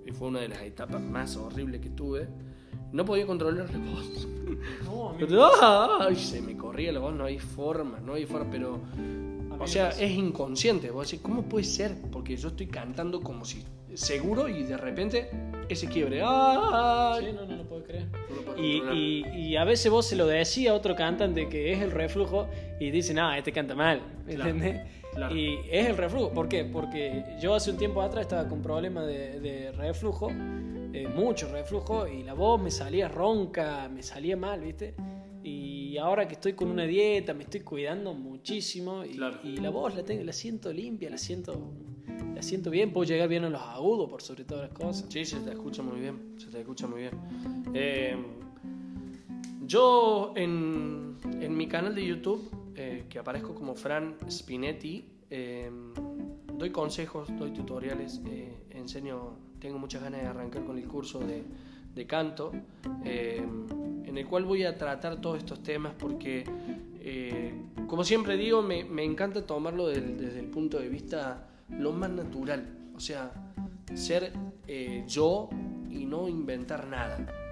y 0.05 0.11
fue 0.11 0.27
una 0.27 0.41
de 0.41 0.49
las 0.49 0.61
etapas 0.61 1.01
más 1.01 1.37
horribles 1.37 1.81
que 1.81 1.89
tuve. 1.89 2.27
No 2.91 3.03
podía 3.03 3.25
controlar 3.25 3.69
la 3.71 3.77
voz. 3.91 4.27
No, 4.85 5.15
Pero, 5.17 5.49
¡ay! 6.01 6.15
se 6.15 6.41
me 6.41 6.55
corría 6.55 6.91
la 6.91 6.99
voz, 6.99 7.15
no 7.15 7.23
hay 7.25 7.39
forma, 7.39 7.99
no 7.99 8.13
hay 8.13 8.25
forma, 8.25 8.49
pero 8.51 8.79
O 9.59 9.67
sea, 9.67 9.89
es 9.89 10.11
inconsciente. 10.11 10.91
Vos 10.91 11.07
decís, 11.09 11.21
¿cómo 11.23 11.43
puede 11.43 11.63
ser? 11.63 11.95
Porque 12.11 12.35
yo 12.37 12.49
estoy 12.49 12.67
cantando 12.67 13.21
como 13.21 13.43
si 13.45 13.63
seguro 13.93 14.49
y 14.49 14.63
de 14.63 14.77
repente 14.77 15.29
ese 15.69 15.87
quiebre. 15.87 16.21
¡Ah! 16.23 17.17
Sí, 17.19 17.27
no, 17.33 17.45
no 17.45 17.55
lo 17.55 17.63
puedo 17.67 17.83
creer. 17.83 18.07
No 18.57 18.63
Y, 18.63 18.77
controlar. 18.79 18.97
y- 18.97 19.25
y 19.49 19.55
a 19.57 19.63
veces 19.63 19.91
vos 19.91 20.05
se 20.05 20.15
lo 20.15 20.27
decís 20.27 20.67
a 20.67 20.73
otro 20.73 20.95
cantante 20.95 21.47
que 21.49 21.73
es 21.73 21.81
el 21.81 21.91
reflujo 21.91 22.47
y 22.79 22.91
dicen, 22.91 23.19
ah, 23.19 23.37
este 23.37 23.51
canta 23.51 23.75
mal, 23.75 24.01
¿me 24.25 24.35
Claro, 24.35 24.51
entendés? 24.51 24.81
claro. 25.13 25.35
Y 25.35 25.59
es 25.69 25.87
el 25.87 25.97
reflujo, 25.97 26.31
¿por 26.33 26.47
qué? 26.49 26.63
Porque 26.65 27.23
yo 27.41 27.53
hace 27.55 27.71
un 27.71 27.77
tiempo 27.77 28.01
atrás 28.01 28.21
estaba 28.23 28.47
con 28.47 28.61
problemas 28.61 29.05
de, 29.07 29.39
de 29.39 29.71
reflujo, 29.71 30.29
eh, 30.31 31.07
mucho 31.13 31.51
reflujo, 31.51 32.07
y 32.07 32.23
la 32.23 32.33
voz 32.33 32.61
me 32.61 32.71
salía 32.71 33.07
ronca, 33.07 33.89
me 33.89 34.01
salía 34.03 34.37
mal, 34.37 34.61
¿viste? 34.61 34.93
Y 35.43 35.97
ahora 35.97 36.27
que 36.27 36.33
estoy 36.33 36.53
con 36.53 36.69
una 36.69 36.83
dieta, 36.85 37.33
me 37.33 37.43
estoy 37.43 37.59
cuidando 37.61 38.13
muchísimo 38.13 39.05
y, 39.05 39.09
Claro. 39.15 39.39
y 39.43 39.57
la 39.57 39.69
voz 39.69 39.93
la, 39.95 40.03
tengo, 40.03 40.23
la 40.23 40.33
siento 40.33 40.73
limpia, 40.73 41.09
la 41.09 41.17
siento, 41.17 41.71
la 42.33 42.41
siento 42.41 42.69
bien, 42.71 42.91
puedo 42.91 43.05
llegar 43.07 43.27
bien 43.29 43.43
a 43.43 43.49
los 43.49 43.61
agudos 43.61 44.09
por 44.09 44.21
sobre 44.21 44.43
todas 44.43 44.69
las 44.69 44.73
cosas. 44.77 45.05
Sí, 45.09 45.23
se 45.23 45.39
te 45.41 45.51
escucha 45.51 45.83
muy 45.83 45.99
bien, 45.99 46.35
se 46.37 46.47
te 46.47 46.59
escucha 46.61 46.87
muy 46.87 47.01
bien. 47.01 47.11
Eh, 47.75 48.15
yo 49.65 50.33
en, 50.35 51.17
en 51.41 51.57
mi 51.57 51.67
canal 51.67 51.95
de 51.95 52.05
YouTube, 52.05 52.49
eh, 52.75 53.05
que 53.09 53.19
aparezco 53.19 53.53
como 53.53 53.75
Fran 53.75 54.15
Spinetti, 54.29 55.05
eh, 55.29 55.69
doy 56.57 56.69
consejos, 56.69 57.27
doy 57.37 57.51
tutoriales, 57.51 58.21
eh, 58.27 58.53
enseño, 58.71 59.33
tengo 59.59 59.77
muchas 59.77 60.03
ganas 60.03 60.21
de 60.21 60.27
arrancar 60.27 60.63
con 60.63 60.77
el 60.77 60.87
curso 60.87 61.19
de, 61.19 61.43
de 61.93 62.07
canto, 62.07 62.51
eh, 63.03 63.45
en 64.05 64.17
el 64.17 64.25
cual 64.27 64.45
voy 64.45 64.63
a 64.63 64.77
tratar 64.77 65.19
todos 65.19 65.37
estos 65.37 65.61
temas 65.63 65.93
porque, 65.97 66.43
eh, 67.01 67.53
como 67.87 68.03
siempre 68.03 68.37
digo, 68.37 68.61
me, 68.61 68.83
me 68.83 69.03
encanta 69.03 69.45
tomarlo 69.45 69.87
desde 69.87 70.39
el 70.39 70.47
punto 70.47 70.79
de 70.79 70.89
vista 70.89 71.47
lo 71.69 71.91
más 71.91 72.09
natural, 72.09 72.65
o 72.95 72.99
sea, 72.99 73.31
ser 73.93 74.31
yo 75.07 75.49
y 75.89 76.05
no 76.05 76.27
inventar 76.27 76.87
nada. 76.87 77.44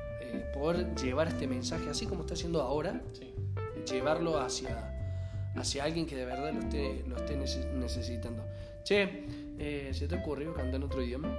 Poder 0.54 0.94
llevar 0.96 1.28
este 1.28 1.48
mensaje 1.48 1.90
así 1.90 2.06
como 2.06 2.22
está 2.22 2.34
haciendo 2.34 2.62
ahora, 2.62 3.02
Sí. 3.13 3.34
llevarlo 3.92 4.40
hacia, 4.40 4.94
hacia 5.56 5.84
alguien 5.84 6.06
que 6.06 6.16
de 6.16 6.25
verdad 6.25 6.54
lo 6.54 6.60
esté, 6.60 7.04
lo 7.08 7.18
esté 7.18 7.38
nece- 7.38 7.72
necesitando. 7.74 8.44
Che, 8.84 9.25
eh, 9.60 9.90
¿se 9.94 10.08
te 10.08 10.16
ocurrió 10.16 10.54
cantar 10.54 10.75
en 10.75 10.84
otro 10.84 11.02
idioma? 11.04 11.36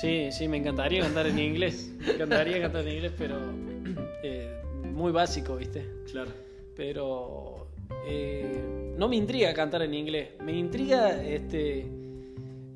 Sí, 0.00 0.30
sí, 0.32 0.48
me 0.48 0.56
encantaría 0.56 1.02
cantar 1.02 1.26
en 1.26 1.38
inglés. 1.38 1.90
Me 1.98 2.12
encantaría 2.14 2.60
cantar 2.60 2.86
en 2.86 2.94
inglés, 2.94 3.12
pero 3.16 3.36
eh, 4.22 4.62
muy 4.92 5.12
básico, 5.12 5.56
¿viste? 5.56 5.86
Claro. 6.10 6.30
Pero 6.74 7.68
eh, 8.06 8.94
no 8.96 9.08
me 9.08 9.16
intriga 9.16 9.52
cantar 9.52 9.82
en 9.82 9.92
inglés. 9.94 10.30
Me 10.42 10.52
intriga 10.56 11.22
este. 11.22 11.86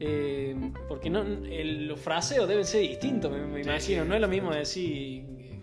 Eh, 0.01 0.55
porque 0.89 1.09
no, 1.11 1.23
el, 1.23 1.87
los 1.89 1.99
fraseos 2.01 2.49
deben 2.49 2.65
ser 2.65 2.81
distintos, 2.83 3.31
me, 3.33 3.39
me 3.47 3.63
Sí, 3.63 3.69
imagino. 3.71 4.03
sí. 4.03 4.09
No 4.09 4.15
es 4.15 4.21
lo 4.21 4.29
mismo 4.29 4.53
decir. 4.53 5.25
eh, 5.39 5.61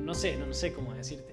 No 0.00 0.14
sé, 0.14 0.36
no, 0.36 0.52
sé 0.52 0.72
cómo 0.72 0.94
decirte. 0.94 1.32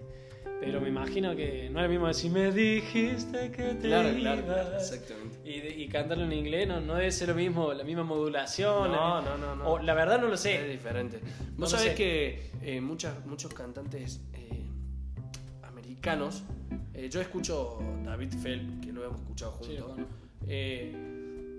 Pero 0.62 0.82
me 0.82 0.89
imagino 0.89 1.36
que 1.38 1.70
no 1.70 1.79
es 1.79 1.84
lo 1.86 1.89
mismo 1.89 2.08
decir 2.08 2.29
me 2.32 2.51
dijiste 2.51 3.50
que 3.50 3.75
te 3.75 3.88
Claro, 3.88 4.10
claro, 4.18 4.41
ibas". 4.41 4.74
exactamente. 4.91 5.38
Y, 5.50 5.88
cantarlo 5.88 6.25
en 6.25 6.34
inglés 6.34 6.68
no, 6.68 6.82
no 6.82 6.96
debe 6.96 7.12
ser 7.13 7.29
lo 7.29 7.36
mismo, 7.36 7.72
la 7.74 7.84
misma 7.86 8.03
modulación. 8.03 8.91
No, 8.91 9.22
la- 9.22 9.22
no, 9.22 9.38
no, 9.38 9.56
no. 9.56 9.70
O, 9.70 9.79
la 9.79 9.94
verdad 9.94 10.20
no 10.20 10.27
lo 10.27 10.34
Es 10.34 10.41
sé. 10.41 10.68
diferente. 10.68 11.22
No 11.53 11.60
Vos 11.62 11.72
sabés 11.72 11.91
sé. 11.91 11.96
que 11.96 12.50
eh, 12.62 12.82
muchas, 12.82 13.25
muchos 13.25 13.53
cantantes 13.53 14.20
eh, 14.34 14.65
americanos, 15.63 16.44
eh, 16.94 17.08
yo 17.10 17.22
escucho 17.22 17.79
David 18.03 18.34
Feld, 18.41 18.84
que 18.84 18.91
lo 18.91 19.06
hemos 19.06 19.22
escuchado 19.22 19.58
Sí, 19.62 19.77
juntos. 19.77 19.79
lo 19.79 19.88
conozco. 19.96 20.13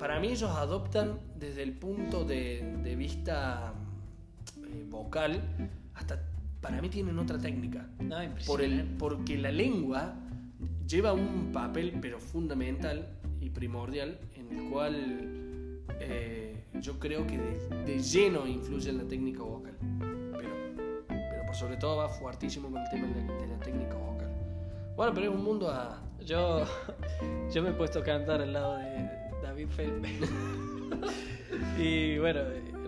Para 0.01 0.19
mí 0.19 0.29
ellos 0.29 0.51
adoptan 0.51 1.19
desde 1.39 1.63
el 1.63 1.75
punto 1.75 2.25
de, 2.25 2.75
de 2.83 2.97
vista 2.97 3.75
eh, 4.67 4.87
vocal, 4.89 5.43
hasta 5.95 6.19
para 6.63 6.81
mí 6.81 6.89
tienen 6.89 7.19
otra 7.19 7.39
técnica. 7.39 7.87
No, 7.99 8.17
Por 8.47 8.63
el, 8.63 8.83
porque 8.99 9.37
la 9.37 9.53
lengua 9.53 10.15
lleva 10.89 11.13
un 11.13 11.53
papel 11.53 11.99
pero 12.01 12.19
fundamental 12.19 13.09
y 13.43 13.51
primordial 13.51 14.19
en 14.35 14.59
el 14.59 14.71
cual 14.71 15.85
eh, 16.01 16.65
yo 16.81 16.99
creo 16.99 17.27
que 17.27 17.37
de, 17.37 17.85
de 17.85 17.99
lleno 18.03 18.47
influye 18.47 18.89
en 18.89 18.99
la 18.99 19.05
técnica 19.05 19.43
vocal. 19.43 19.77
Pero, 20.33 20.55
pero 21.09 21.47
por 21.47 21.55
sobre 21.55 21.77
todo 21.77 21.99
va 21.99 22.09
fuertísimo 22.09 22.71
con 22.71 22.81
el 22.81 22.89
tema 22.89 23.07
de, 23.07 23.23
de 23.23 23.47
la 23.47 23.59
técnica 23.59 23.97
vocal. 23.97 24.31
Bueno, 24.97 25.13
pero 25.13 25.31
es 25.31 25.37
un 25.37 25.45
mundo 25.45 25.69
a... 25.69 26.01
Yo, 26.25 26.65
yo 27.53 27.63
me 27.63 27.69
he 27.69 27.73
puesto 27.75 27.99
a 27.99 28.03
cantar 28.03 28.41
al 28.41 28.55
lado 28.55 28.79
de 28.79 29.20
David 29.43 29.69
Feldman. 29.69 30.13
y 31.79 32.19
bueno, 32.19 32.41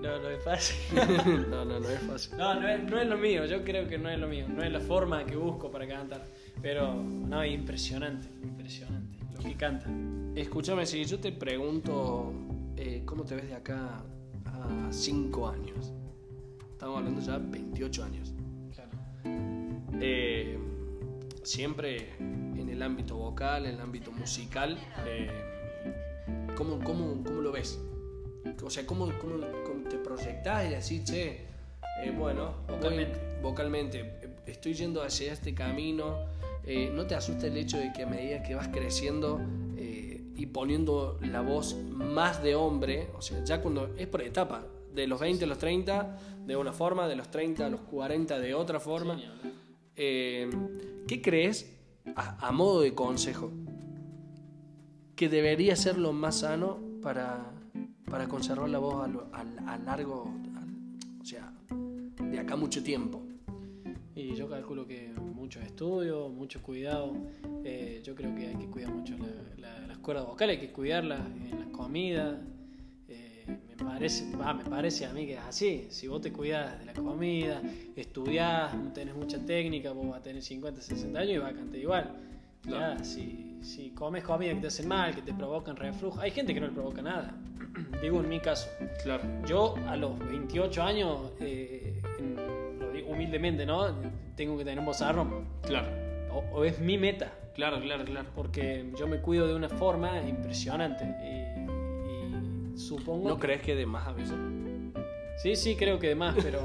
no, 0.02 0.18
no 0.18 0.28
es 0.28 0.42
fácil. 0.42 0.76
no, 1.50 1.64
no, 1.64 1.80
no 1.80 1.88
es 1.88 2.00
fácil. 2.00 2.36
No, 2.36 2.54
no 2.60 2.68
es, 2.68 2.82
no 2.82 3.00
es 3.00 3.06
lo 3.06 3.16
mío, 3.16 3.44
yo 3.46 3.62
creo 3.64 3.86
que 3.88 3.98
no 3.98 4.08
es 4.08 4.18
lo 4.18 4.26
mío, 4.26 4.46
no 4.48 4.62
es 4.62 4.72
la 4.72 4.80
forma 4.80 5.24
que 5.24 5.36
busco 5.36 5.70
para 5.70 5.86
cantar. 5.86 6.24
Pero 6.60 6.94
no, 6.94 7.42
es 7.42 7.52
impresionante, 7.52 8.28
impresionante 8.42 9.18
lo 9.34 9.40
que 9.40 9.54
canta. 9.54 9.86
Escúchame, 10.34 10.86
si 10.86 11.04
yo 11.04 11.18
te 11.20 11.32
pregunto 11.32 12.32
eh, 12.76 13.02
cómo 13.04 13.24
te 13.24 13.36
ves 13.36 13.48
de 13.48 13.54
acá 13.54 14.02
a 14.44 14.92
5 14.92 15.48
años. 15.48 15.92
Estamos 16.72 16.98
hablando 16.98 17.20
ya 17.20 17.38
de 17.38 17.50
28 17.50 18.04
años. 18.04 18.34
Claro. 18.74 18.90
Eh, 20.00 20.58
siempre 21.44 22.16
en 22.18 22.68
el 22.68 22.82
ámbito 22.82 23.16
vocal, 23.16 23.66
en 23.66 23.74
el 23.74 23.80
ámbito 23.80 24.10
musical, 24.10 24.78
eh, 25.06 25.30
¿cómo, 26.62 26.78
cómo, 26.84 27.24
cómo 27.24 27.40
lo 27.40 27.52
ves? 27.52 27.80
O 28.64 28.70
sea, 28.70 28.86
¿cómo, 28.86 29.06
cómo, 29.20 29.34
cómo 29.66 29.88
te 29.88 29.96
proyectás 29.98 30.66
y 30.66 30.70
decís, 30.70 31.04
che, 31.10 31.28
eh, 32.02 32.10
bueno, 32.16 32.54
Vocalmente. 32.68 33.18
voy- 33.18 33.42
vocalmente, 33.50 34.20
estoy 34.46 34.74
yendo 34.74 35.02
hacia 35.02 35.32
este 35.32 35.54
camino, 35.54 36.18
eh, 36.64 36.90
¿no 36.94 37.06
te 37.06 37.14
asusta 37.16 37.46
el 37.48 37.56
hecho 37.56 37.78
de 37.78 37.92
que 37.92 38.02
a 38.04 38.06
medida 38.06 38.42
que 38.42 38.54
vas 38.54 38.68
creciendo 38.68 39.40
eh, 39.76 40.22
y 40.36 40.46
poniendo 40.46 41.18
la 41.22 41.40
voz 41.40 41.74
más 41.90 42.42
de 42.42 42.54
hombre, 42.54 43.08
o 43.16 43.22
sea, 43.22 43.42
ya 43.44 43.60
cuando 43.60 43.92
es 43.96 44.06
por 44.06 44.22
etapa, 44.22 44.64
de 44.94 45.06
los 45.08 45.18
20 45.20 45.44
a 45.44 45.48
los 45.48 45.58
30 45.58 46.18
de 46.46 46.54
una 46.56 46.72
forma, 46.72 47.08
de 47.08 47.16
los 47.16 47.30
30 47.30 47.66
a 47.66 47.68
los 47.70 47.80
40 47.80 48.38
de 48.38 48.54
otra 48.54 48.78
forma, 48.78 49.20
¿qué 49.96 51.20
crees, 51.22 51.72
a, 52.14 52.46
a 52.48 52.52
modo 52.52 52.80
de 52.82 52.94
consejo, 52.94 53.50
que 55.22 55.28
debería 55.28 55.76
ser 55.76 55.98
lo 55.98 56.12
más 56.12 56.40
sano 56.40 56.80
para, 57.00 57.44
para 58.10 58.26
conservar 58.26 58.68
la 58.68 58.80
voz 58.80 59.08
a, 59.32 59.38
a- 59.38 59.74
a 59.74 59.78
largo, 59.78 60.24
al- 60.56 61.20
o 61.20 61.24
sea, 61.24 61.52
de 62.28 62.40
acá 62.40 62.56
mucho 62.56 62.82
tiempo? 62.82 63.22
Y 64.16 64.34
yo 64.34 64.48
calculo 64.48 64.84
que 64.84 65.12
muchos 65.16 65.62
estudios, 65.62 66.32
mucho 66.32 66.60
cuidado. 66.60 67.14
Eh, 67.62 68.00
yo 68.02 68.16
creo 68.16 68.34
que 68.34 68.48
hay 68.48 68.56
que 68.56 68.66
cuidar 68.66 68.92
mucho 68.92 69.14
la- 69.16 69.58
la- 69.78 69.86
las 69.86 69.98
cuerdas 69.98 70.26
vocales, 70.26 70.58
hay 70.58 70.66
que 70.66 70.72
cuidarlas 70.72 71.20
en 71.36 71.60
la 71.60 71.66
comida. 71.70 72.40
Eh, 73.08 73.46
me, 73.68 73.76
parece, 73.76 74.24
me 74.26 74.64
parece 74.64 75.06
a 75.06 75.12
mí 75.12 75.24
que 75.24 75.34
es 75.34 75.38
así. 75.40 75.86
Si 75.90 76.08
vos 76.08 76.20
te 76.20 76.32
cuidas 76.32 76.80
de 76.80 76.86
la 76.86 76.94
comida, 76.94 77.62
estudiás, 77.94 78.74
tenés 78.92 79.14
mucha 79.14 79.38
técnica, 79.38 79.92
vos 79.92 80.08
vas 80.08 80.18
a 80.18 80.22
tener 80.24 80.42
50, 80.42 80.80
60 80.82 81.20
años 81.20 81.34
y 81.36 81.38
vas 81.38 81.52
a 81.52 81.54
cantar 81.56 81.78
igual. 81.78 82.16
Claro. 82.62 82.98
Ya, 82.98 83.04
si, 83.04 83.51
si 83.62 83.90
comes 83.90 84.22
comida 84.24 84.52
que 84.54 84.60
te 84.60 84.66
hacen 84.66 84.88
mal, 84.88 85.14
que 85.14 85.22
te 85.22 85.32
provocan 85.32 85.76
reflujo, 85.76 86.20
hay 86.20 86.30
gente 86.30 86.52
que 86.52 86.60
no 86.60 86.66
le 86.66 86.72
provoca 86.72 87.00
nada. 87.02 87.34
Digo 88.02 88.20
en 88.20 88.28
mi 88.28 88.40
caso. 88.40 88.68
Claro. 89.02 89.22
Yo 89.46 89.74
a 89.88 89.96
los 89.96 90.18
28 90.18 90.82
años, 90.82 91.32
eh, 91.40 92.00
en- 92.18 92.36
lo 92.80 92.90
digo 92.92 93.08
humildemente, 93.10 93.64
¿no? 93.64 93.86
Tengo 94.36 94.58
que 94.58 94.64
tener 94.64 94.78
un 94.80 94.86
bozarrón. 94.86 95.46
Claro, 95.62 95.88
O, 96.32 96.58
o 96.58 96.64
es 96.64 96.78
mi 96.80 96.98
meta, 96.98 97.32
claro, 97.54 97.80
claro, 97.80 98.04
claro. 98.04 98.28
porque 98.34 98.90
yo 98.98 99.06
me 99.06 99.18
cuido 99.20 99.46
de 99.46 99.54
una 99.54 99.68
forma 99.68 100.20
impresionante. 100.22 101.04
Y, 101.24 102.74
y 102.74 102.78
supongo. 102.78 103.28
¿No 103.28 103.36
que- 103.36 103.42
crees 103.42 103.62
que 103.62 103.74
de 103.76 103.86
más 103.86 104.08
a 104.08 104.12
veces? 104.12 104.36
Sí, 105.42 105.56
sí, 105.56 105.76
creo 105.76 105.98
que 105.98 106.08
demás, 106.08 106.34
pero. 106.42 106.60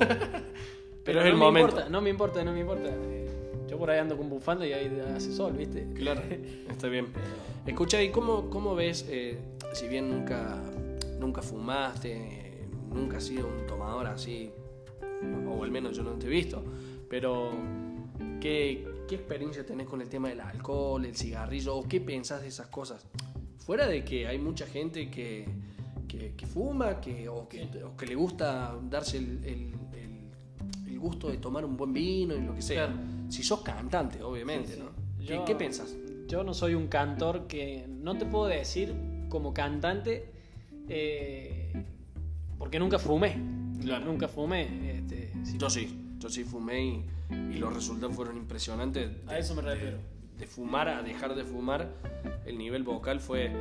Pero 1.04 1.20
es 1.20 1.26
no 1.26 1.32
el 1.32 1.38
me 1.38 1.40
momento. 1.46 1.70
Importa, 1.70 1.90
no 1.90 2.02
me 2.02 2.10
importa, 2.10 2.44
no 2.44 2.52
me 2.54 2.60
importa. 2.62 2.90
Yo 3.70 3.78
por 3.78 3.90
ahí 3.90 4.00
ando 4.00 4.16
con 4.18 4.30
bufanda 4.30 4.66
y 4.66 4.74
ahí 4.74 5.02
hace 5.16 5.32
sol, 5.34 5.54
¿viste? 5.54 5.88
Claro, 5.94 6.22
está 6.70 6.88
bien. 6.88 7.08
Escucha, 7.66 8.02
¿y 8.02 8.12
cómo, 8.12 8.50
cómo 8.50 8.76
ves, 8.76 9.06
eh, 9.10 9.38
si 9.74 9.88
bien 9.88 10.10
nunca, 10.10 10.62
nunca 11.20 11.42
fumaste, 11.42 12.66
nunca 12.94 13.18
has 13.18 13.24
sido 13.26 13.48
un 13.48 13.68
tomador 13.68 14.08
así, 14.08 14.52
o 15.50 15.64
al 15.64 15.72
menos 15.72 15.96
yo 15.98 16.04
no 16.04 16.12
te 16.12 16.28
he 16.28 16.30
visto, 16.30 16.64
pero 17.10 17.52
¿qué, 18.40 18.88
qué 19.08 19.16
experiencia 19.16 19.66
tenés 19.66 19.88
con 19.88 20.02
el 20.02 20.08
tema 20.08 20.30
del 20.30 20.40
alcohol, 20.40 21.04
el 21.06 21.16
cigarrillo, 21.16 21.76
o 21.76 21.88
qué 21.88 22.00
pensás 22.00 22.42
de 22.42 22.48
esas 22.48 22.68
cosas? 22.68 23.06
Fuera 23.66 23.86
de 23.88 24.06
que 24.06 24.28
hay 24.28 24.40
mucha 24.40 24.66
gente 24.66 25.10
que, 25.12 25.46
que, 26.08 26.34
que 26.38 26.46
fuma, 26.46 27.02
que, 27.02 27.28
o, 27.28 27.50
que, 27.50 27.68
o 27.84 27.98
que 27.98 28.06
le 28.08 28.16
gusta 28.16 28.78
darse 28.90 29.18
el, 29.18 29.44
el- 29.44 29.74
el- 29.94 30.88
el 30.94 31.00
gusto 31.00 31.30
de 31.30 31.38
tomar 31.38 31.66
un 31.66 31.76
buen 31.76 31.92
vino 31.92 32.34
y 32.36 32.42
lo 32.42 32.56
que 32.56 32.62
sea. 32.62 32.88
Claro. 32.88 33.00
Si 33.30 33.44
sos 33.44 33.62
cantante, 33.62 34.22
obviamente, 34.24 34.70
Sí, 34.70 34.74
sí. 34.76 34.80
¿no? 34.80 34.90
¿Qué, 35.26 35.34
Yo- 35.36 35.46
qué 35.46 35.56
pensás? 35.56 35.96
yo 36.28 36.44
no 36.44 36.54
soy 36.54 36.76
un 36.76 36.88
cantor 36.88 37.48
que 37.48 37.86
no 37.88 38.18
te 38.18 38.26
puedo 38.26 38.48
decir 38.48 38.94
como 39.30 39.54
cantante 39.54 40.32
eh, 40.90 41.74
porque 42.58 42.80
nunca 42.80 43.00
fumé. 43.00 43.38
Claro. 43.82 44.06
Nunca 44.06 44.28
fumé. 44.28 44.98
Este, 45.00 45.32
sí, 45.44 45.58
Yo 45.58 45.70
sí, 45.70 46.16
yo 46.20 46.30
sí 46.30 46.44
fumé 46.44 46.84
y, 46.86 47.06
y 47.54 47.58
los 47.58 47.74
resultados 47.74 48.16
fueron 48.16 48.38
impresionantes. 48.38 49.10
a 49.28 49.38
eso 49.38 49.56
me 49.56 49.62
refiero. 49.62 49.98
De 50.38 50.46
fumar 50.46 50.88
a 50.88 51.02
dejar 51.02 51.34
de 51.36 51.44
fumar, 51.44 51.90
el 52.46 52.58
nivel 52.58 52.84
vocal 52.84 53.20
fue. 53.20 53.52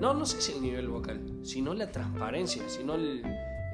No, 0.00 0.12
no 0.14 0.26
sé 0.26 0.40
si 0.42 0.52
el 0.52 0.60
nivel 0.62 0.88
vocal, 0.88 1.20
sino 1.44 1.72
la 1.74 1.90
transparencia, 1.90 2.62
sino 2.68 2.94
el, 2.94 3.22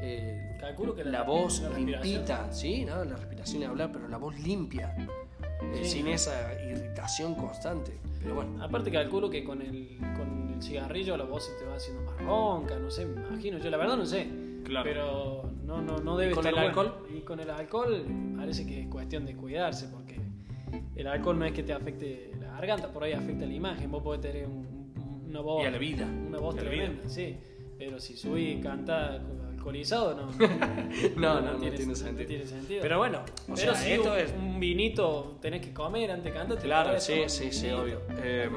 eh, 0.00 0.56
Calculo 0.60 0.94
que 0.94 1.04
la, 1.04 1.22
voz 1.24 1.60
la 1.60 1.70
limpita, 1.76 2.52
sí, 2.52 2.84
¿no? 2.84 3.04
la 3.04 3.16
respiración 3.16 3.62
y 3.62 3.64
hablar, 3.64 3.90
pero 3.92 4.06
la 4.08 4.16
voz 4.16 4.38
limpia, 4.38 4.94
Sí. 5.74 5.84
sin 5.84 6.08
esa 6.08 6.52
irritación 6.62 7.34
constante. 7.34 7.92
Pero 8.22 8.34
bueno, 8.36 8.62
Aparte 8.62 8.90
calculo 8.90 9.28
que 9.30 9.42
con 9.42 9.60
el, 9.62 9.96
con 10.16 10.52
el 10.54 10.62
cigarrillo 10.62 11.16
la 11.16 11.24
voz 11.24 11.46
se 11.46 11.52
te 11.58 11.64
va 11.64 11.74
haciendo 11.76 12.02
más 12.02 12.16
ronca, 12.22 12.78
no 12.78 12.90
sé, 12.90 13.04
me 13.06 13.20
imagino. 13.28 13.58
Yo 13.58 13.70
la 13.70 13.76
verdad 13.76 13.96
no 13.96 14.06
sé. 14.06 14.28
Claro. 14.64 14.84
Pero 14.88 15.42
no, 15.64 15.82
no, 15.82 15.98
no 15.98 16.16
debe 16.16 16.30
¿Y 16.32 16.34
con 16.34 16.46
estar 16.46 16.62
el 16.64 16.72
bueno. 16.72 16.90
alcohol? 16.90 17.06
Y 17.16 17.20
con 17.22 17.40
el 17.40 17.50
alcohol 17.50 18.04
parece 18.36 18.64
que 18.66 18.82
es 18.82 18.86
cuestión 18.88 19.26
de 19.26 19.34
cuidarse 19.34 19.88
porque 19.88 20.20
el 20.94 21.06
alcohol 21.08 21.38
no 21.38 21.44
es 21.46 21.52
que 21.52 21.62
te 21.64 21.72
afecte 21.72 22.30
la 22.40 22.52
garganta, 22.52 22.92
por 22.92 23.02
ahí 23.02 23.12
afecta 23.12 23.44
la 23.44 23.52
imagen. 23.52 23.90
Vos 23.90 24.02
podés 24.04 24.20
tener 24.20 24.46
un- 24.46 24.92
un- 24.96 25.26
una 25.30 25.40
voz... 25.40 25.64
y 25.64 25.66
a 25.66 25.70
la 25.72 25.78
vida. 25.78 26.06
Una 26.06 26.38
voz 26.38 26.54
Y 26.54 26.58
a 26.60 26.62
la 26.62 26.70
vida. 26.70 26.84
tremenda, 26.84 27.08
sí. 27.08 27.36
Pero 27.78 27.98
si 27.98 28.16
subí 28.16 28.50
y 28.52 28.60
canta 28.60 29.20
alcoholizado, 29.62 30.14
no. 30.16 30.26
No, 31.16 31.40
no, 31.40 31.52
no 31.52 31.58
tiene 31.58 31.94
sentido. 31.94 32.12
no 32.12 32.26
tiene 32.26 32.46
sentido. 32.46 32.80
Pero 32.82 32.98
bueno, 32.98 33.20
o 33.20 33.54
Pero 33.54 33.56
sea, 33.56 33.74
si 33.74 33.92
esto 33.92 34.12
un, 34.12 34.18
es. 34.18 34.32
un 34.32 34.60
vinito 34.60 35.38
tenés 35.40 35.64
que 35.64 35.72
comer 35.72 36.10
antes 36.10 36.32
cantar. 36.32 36.56
te 36.58 36.64
Claro, 36.64 37.00
sí, 37.00 37.22
sí, 37.28 37.52
sí, 37.52 37.70
obvio. 37.70 38.02
Eh, 38.22 38.50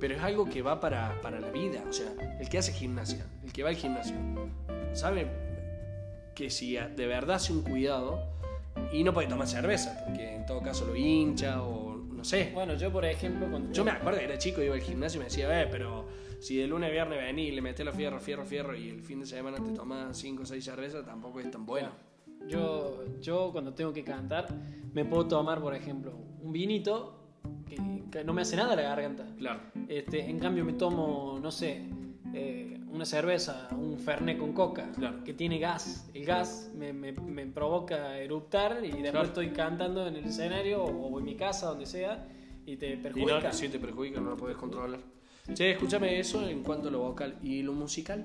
pero 0.00 0.16
es 0.16 0.22
algo 0.22 0.44
que 0.46 0.60
va 0.60 0.80
para, 0.80 1.20
para 1.22 1.40
la 1.40 1.50
vida. 1.50 1.82
O 1.88 1.92
sea, 1.92 2.08
el 2.40 2.48
que 2.48 2.58
hace 2.58 2.72
gimnasia, 2.72 3.24
el 3.44 3.52
que 3.52 3.62
va 3.62 3.68
al 3.70 3.76
gimnasio, 3.76 4.16
sabe 4.92 5.28
que 6.34 6.50
si 6.50 6.74
de 6.74 7.06
verdad 7.06 7.36
hace 7.36 7.52
un 7.52 7.62
cuidado 7.62 8.20
y 8.92 9.04
no 9.04 9.14
puede 9.14 9.28
tomar 9.28 9.46
cerveza, 9.46 10.02
porque 10.04 10.34
en 10.34 10.46
todo 10.46 10.60
caso 10.60 10.84
lo 10.84 10.96
hincha 10.96 11.62
o 11.62 11.96
no 11.96 12.24
sé. 12.24 12.50
Bueno, 12.52 12.74
yo 12.74 12.90
por 12.92 13.04
ejemplo, 13.04 13.46
cuando 13.48 13.72
Yo 13.72 13.84
me 13.84 13.92
acuerdo 13.92 14.18
que 14.18 14.24
era 14.24 14.36
chico, 14.36 14.60
iba 14.62 14.74
al 14.74 14.80
gimnasio 14.80 15.18
y 15.18 15.20
me 15.20 15.24
decía, 15.26 15.62
eh, 15.62 15.68
pero 15.70 16.06
si 16.44 16.56
de 16.56 16.66
lunes 16.66 16.90
a 16.90 16.92
viernes 16.92 17.18
vení 17.18 17.42
y 17.48 17.52
le 17.52 17.62
metés 17.62 17.86
los 17.86 17.96
fierro, 17.96 18.20
fierro, 18.20 18.44
fierro 18.44 18.76
y 18.76 18.88
el 18.90 19.00
fin 19.02 19.20
de 19.20 19.26
semana 19.26 19.56
te 19.64 19.70
tomas 19.72 20.16
5 20.18 20.42
o 20.42 20.46
6 20.46 20.62
cervezas, 20.64 21.04
tampoco 21.06 21.40
es 21.40 21.50
tan 21.50 21.64
bueno. 21.64 21.88
Yo, 22.46 23.02
yo 23.20 23.50
cuando 23.52 23.72
tengo 23.72 23.92
que 23.92 24.04
cantar, 24.04 24.48
me 24.92 25.04
puedo 25.06 25.26
tomar, 25.26 25.60
por 25.60 25.74
ejemplo, 25.74 26.12
un 26.42 26.52
vinito 26.52 27.18
que, 27.66 27.76
que 28.10 28.24
no 28.24 28.34
me 28.34 28.42
hace 28.42 28.56
nada 28.56 28.74
a 28.74 28.76
la 28.76 28.82
garganta. 28.82 29.26
Claro. 29.38 29.60
Este, 29.88 30.28
en 30.28 30.38
cambio, 30.38 30.64
me 30.66 30.74
tomo, 30.74 31.38
no 31.42 31.50
sé, 31.50 31.86
eh, 32.34 32.78
una 32.90 33.06
cerveza, 33.06 33.68
un 33.72 33.98
fernet 33.98 34.36
con 34.38 34.52
coca, 34.52 34.92
Claro. 34.92 35.24
que 35.24 35.32
tiene 35.32 35.58
gas. 35.58 36.10
El 36.12 36.26
gas 36.26 36.70
me, 36.76 36.92
me- 36.92 37.12
me 37.12 37.46
provoca 37.46 38.18
eruptar 38.18 38.80
y 38.84 38.88
después 38.90 39.10
Claro. 39.12 39.26
estoy 39.28 39.48
cantando 39.50 40.06
en 40.06 40.16
el 40.16 40.24
escenario 40.26 40.84
o 40.84 41.18
en 41.18 41.24
mi 41.24 41.36
casa, 41.36 41.68
donde 41.68 41.86
sea, 41.86 42.28
y 42.66 42.76
te 42.76 42.92
Y 42.92 42.96
perjudica. 42.98 43.40
no, 43.40 43.52
sí 43.54 43.68
te 43.70 43.78
perjudica, 43.78 44.20
no 44.20 44.30
lo 44.30 44.36
puedes 44.36 44.56
controlar. 44.58 45.00
Che, 45.52 45.72
escúchame 45.72 46.18
eso 46.18 46.48
en 46.48 46.62
cuanto 46.62 46.88
a 46.88 46.90
lo 46.90 47.00
vocal. 47.00 47.36
¿Y 47.42 47.62
lo 47.62 47.72
musical? 47.72 48.24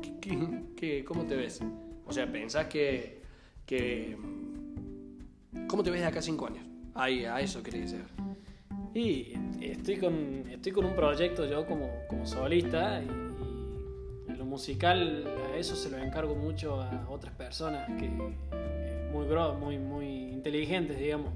¿Qué, 0.00 0.14
qué- 0.20 0.62
qué- 0.76 1.04
cómo 1.04 1.24
te 1.26 1.36
ves? 1.36 1.60
O 2.06 2.12
sea, 2.12 2.30
¿pensás 2.30 2.66
que, 2.66 3.20
que... 3.66 4.16
¿Cómo 5.68 5.82
te 5.82 5.90
ves 5.90 6.00
de 6.00 6.06
acá 6.06 6.20
a 6.20 6.22
5 6.22 6.46
años? 6.46 6.64
Ahí, 6.94 7.24
a 7.24 7.40
eso 7.40 7.62
quería 7.62 7.82
decir. 7.82 8.04
Y 8.94 9.32
estoy 9.60 9.96
con, 9.96 10.44
estoy 10.50 10.72
con 10.72 10.84
un 10.84 10.94
proyecto 10.94 11.46
yo 11.46 11.66
como, 11.66 11.88
como 12.08 12.26
solista 12.26 13.02
y, 13.02 14.32
y 14.32 14.36
lo 14.36 14.44
musical 14.44 15.24
a 15.52 15.56
eso 15.56 15.74
se 15.76 15.88
lo 15.90 15.96
encargo 15.98 16.34
mucho 16.34 16.80
a 16.82 17.06
otras 17.08 17.32
personas 17.34 17.86
que 17.98 18.08
muy 18.08 18.34
muy 19.58 19.78
muy 19.78 20.06
inteligentes 20.32 20.98
digamos 20.98 21.32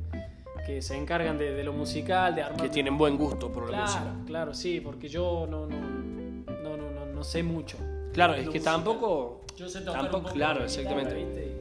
que 0.66 0.83
se 0.83 0.96
encargan 0.96 1.38
de, 1.38 1.52
de 1.55 1.62
lo 1.64 1.72
musical 1.72 2.35
de 2.35 2.42
armar 2.42 2.61
Que 2.62 2.68
tienen 2.68 2.98
buen 2.98 3.16
gusto 3.16 3.52
por 3.52 3.64
la 3.64 3.68
claro 3.70 3.85
música. 3.87 4.16
claro 4.26 4.55
sí 4.55 4.81
porque 4.81 5.09
yo 5.09 5.46
no 5.48 5.66
no 5.66 5.76
no 5.79 6.76
no, 6.76 6.90
no, 6.90 7.07
no 7.14 7.24
sé 7.24 7.42
mucho 7.42 7.79
Claro, 8.12 8.33
es 8.35 8.40
que 8.40 8.46
musical. 8.46 8.72
tampoco... 8.74 9.42
yo 9.57 9.68
sé 9.68 9.81
tocar 9.81 10.00
tampoco- 10.02 10.16
un 10.16 10.22
poco 10.24 10.35
claro, 10.35 10.64
exactamente. 10.64 11.52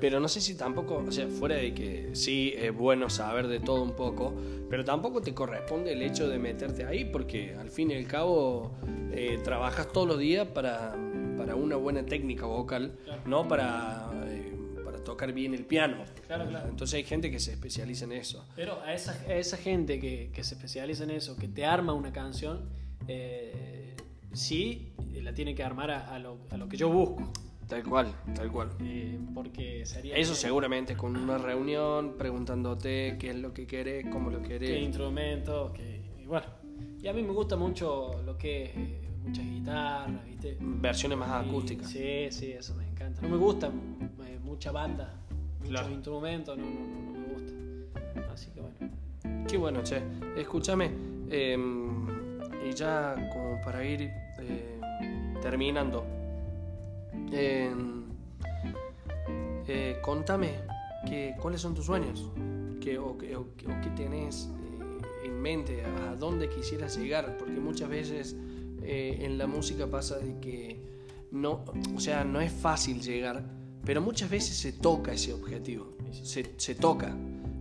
Pero 0.00 0.18
no 0.18 0.28
sé 0.28 0.40
si 0.40 0.56
tampoco, 0.56 1.04
o 1.06 1.12
sea, 1.12 1.26
fuera 1.28 1.56
de 1.56 1.74
que 1.74 2.10
sí 2.14 2.54
es 2.56 2.74
bueno 2.74 3.10
saber 3.10 3.48
de 3.48 3.60
todo 3.60 3.82
un 3.82 3.92
poco, 3.92 4.32
pero 4.70 4.82
tampoco 4.82 5.20
te 5.20 5.34
corresponde 5.34 5.92
el 5.92 6.00
hecho 6.00 6.26
de 6.26 6.38
meterte 6.38 6.86
ahí 6.86 7.04
porque 7.04 7.54
al 7.60 7.68
fin 7.68 7.90
y 7.90 7.96
al 7.96 8.06
cabo 8.06 8.70
eh, 9.12 9.38
trabajas 9.44 9.92
todos 9.92 10.08
los 10.08 10.18
días 10.18 10.46
para, 10.48 10.96
para 11.36 11.54
una 11.54 11.76
buena 11.76 12.02
técnica 12.06 12.46
vocal, 12.46 12.92
Claro. 13.04 13.20
no 13.26 13.46
para 13.46 14.09
tocar 15.04 15.32
bien 15.32 15.54
el 15.54 15.64
piano. 15.64 16.04
Claro, 16.26 16.48
claro. 16.48 16.68
Entonces 16.68 16.94
hay 16.94 17.04
gente 17.04 17.30
que 17.30 17.40
se 17.40 17.52
especializa 17.52 18.04
en 18.04 18.12
eso. 18.12 18.46
Pero 18.56 18.80
a 18.82 18.92
esa, 18.94 19.12
a 19.28 19.34
esa 19.34 19.56
gente 19.56 19.98
que, 20.00 20.30
que 20.32 20.44
se 20.44 20.54
especializa 20.54 21.04
en 21.04 21.10
eso, 21.10 21.36
que 21.36 21.48
te 21.48 21.64
arma 21.64 21.92
una 21.92 22.12
canción, 22.12 22.68
eh, 23.08 23.94
sí 24.32 24.92
la 25.22 25.32
tiene 25.34 25.54
que 25.54 25.62
armar 25.62 25.90
a, 25.90 26.14
a 26.14 26.18
lo, 26.18 26.38
a 26.50 26.56
lo 26.56 26.68
que 26.68 26.76
yo 26.76 26.88
busco. 26.88 27.30
Tal 27.68 27.84
cual, 27.84 28.12
tal 28.34 28.50
cual. 28.50 28.70
eh, 28.80 29.16
porque 29.32 29.86
sería. 29.86 30.16
Eso 30.16 30.32
que- 30.32 30.38
seguramente 30.40 30.96
con 30.96 31.16
una 31.16 31.38
reunión, 31.38 32.16
preguntándote 32.18 33.16
qué 33.18 33.30
es 33.30 33.36
lo 33.36 33.52
que 33.54 33.66
querés, 33.66 34.06
cómo 34.10 34.28
lo 34.30 34.42
Qué 34.42 34.48
querés. 34.58 34.82
instrumentos, 34.82 35.70
que. 35.72 36.00
Y 36.20 36.26
bueno. 36.26 36.46
Y 37.02 37.06
a 37.08 37.12
mí 37.12 37.22
me 37.22 37.32
gusta 37.32 37.56
mucho 37.56 38.20
lo 38.26 38.36
que 38.36 38.64
es 38.64 38.70
eh, 38.76 39.00
muchas 39.24 39.44
guitarras, 39.44 40.26
¿viste? 40.26 40.56
Versiones 40.60 41.16
más 41.18 41.46
Y- 41.46 41.48
acústicas. 41.48 41.90
Sí, 41.90 42.26
sí, 42.30 42.52
eso 42.52 42.74
me 42.74 42.84
encanta. 42.88 43.22
No 43.22 43.28
me 43.28 43.36
gusta 43.36 43.70
mucha 44.50 44.72
banda, 44.72 45.14
muchos 45.60 45.68
Claro. 45.70 45.90
instrumentos, 45.94 46.58
no, 46.58 46.64
no, 46.64 46.80
no, 46.80 47.12
no 47.12 47.18
me 47.20 47.26
gusta. 47.34 48.32
Así 48.32 48.50
que 48.50 48.60
bueno. 48.60 49.46
Qué 49.46 49.56
bueno, 49.56 49.82
che. 49.84 50.02
Escúchame, 50.36 50.90
eh, 51.30 51.56
y 52.68 52.72
ya 52.74 53.14
como 53.32 53.60
para 53.64 53.84
ir 53.84 54.00
eh, 54.40 54.80
terminando, 55.40 56.04
eh, 57.32 57.72
eh, 59.68 59.96
contame 60.02 60.50
que, 61.06 61.34
cuáles 61.40 61.60
son 61.60 61.74
tus 61.74 61.86
sueños, 61.86 62.28
que, 62.80 62.98
o, 62.98 63.16
que- 63.16 63.36
o 63.36 63.54
que- 63.56 63.66
o 63.68 63.80
qué 63.82 63.90
tenés 63.94 64.48
eh, 64.48 65.26
en 65.26 65.40
mente, 65.40 65.84
a 65.84 66.16
dónde 66.16 66.48
quisieras 66.48 66.96
llegar, 66.98 67.36
porque 67.38 67.60
muchas 67.60 67.88
veces 67.88 68.36
en 68.82 69.38
la 69.38 69.46
música 69.46 69.86
pasa 69.86 70.18
de 70.18 70.40
que 70.40 70.80
no, 71.30 71.64
o 71.94 72.00
sea, 72.00 72.24
no 72.24 72.40
es 72.40 72.50
fácil 72.50 73.00
llegar, 73.00 73.44
pero 73.90 74.02
muchas 74.02 74.30
veces 74.30 74.56
se 74.56 74.74
toca 74.74 75.12
ese 75.12 75.32
objetivo, 75.32 75.94
se, 76.12 76.54
se 76.58 76.76
toca, 76.76 77.08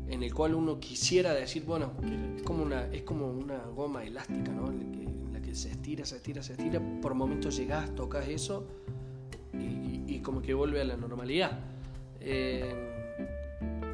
en 0.07 0.21
el 0.21 0.31
cual 0.31 0.53
uno 0.53 0.79
quisiera 0.79 1.33
decir, 1.33 1.63
bueno, 1.65 1.93
es 2.37 2.43
como 2.43 2.61
una, 2.61 2.85
es 2.93 3.01
como 3.01 3.31
una 3.31 3.57
goma 3.75 4.03
elástica, 4.03 4.51
¿no? 4.51 4.67
En 4.69 4.77
la 4.77 4.91
que, 4.91 5.03
en 5.05 5.33
la 5.33 5.41
que 5.41 5.55
se 5.55 5.71
estira, 5.71 6.05
se 6.05 6.17
estira, 6.17 6.43
se 6.43 6.51
estira, 6.53 6.79
por 7.01 7.15
momentos 7.15 7.57
llegás, 7.57 7.95
tocas 7.95 8.27
eso 8.27 8.67
y, 9.53 10.03
y 10.05 10.19
como 10.19 10.43
que 10.43 10.53
vuelve 10.53 10.81
a 10.81 10.83
la 10.83 10.97
normalidad. 10.97 11.61
Eh, 12.21 12.75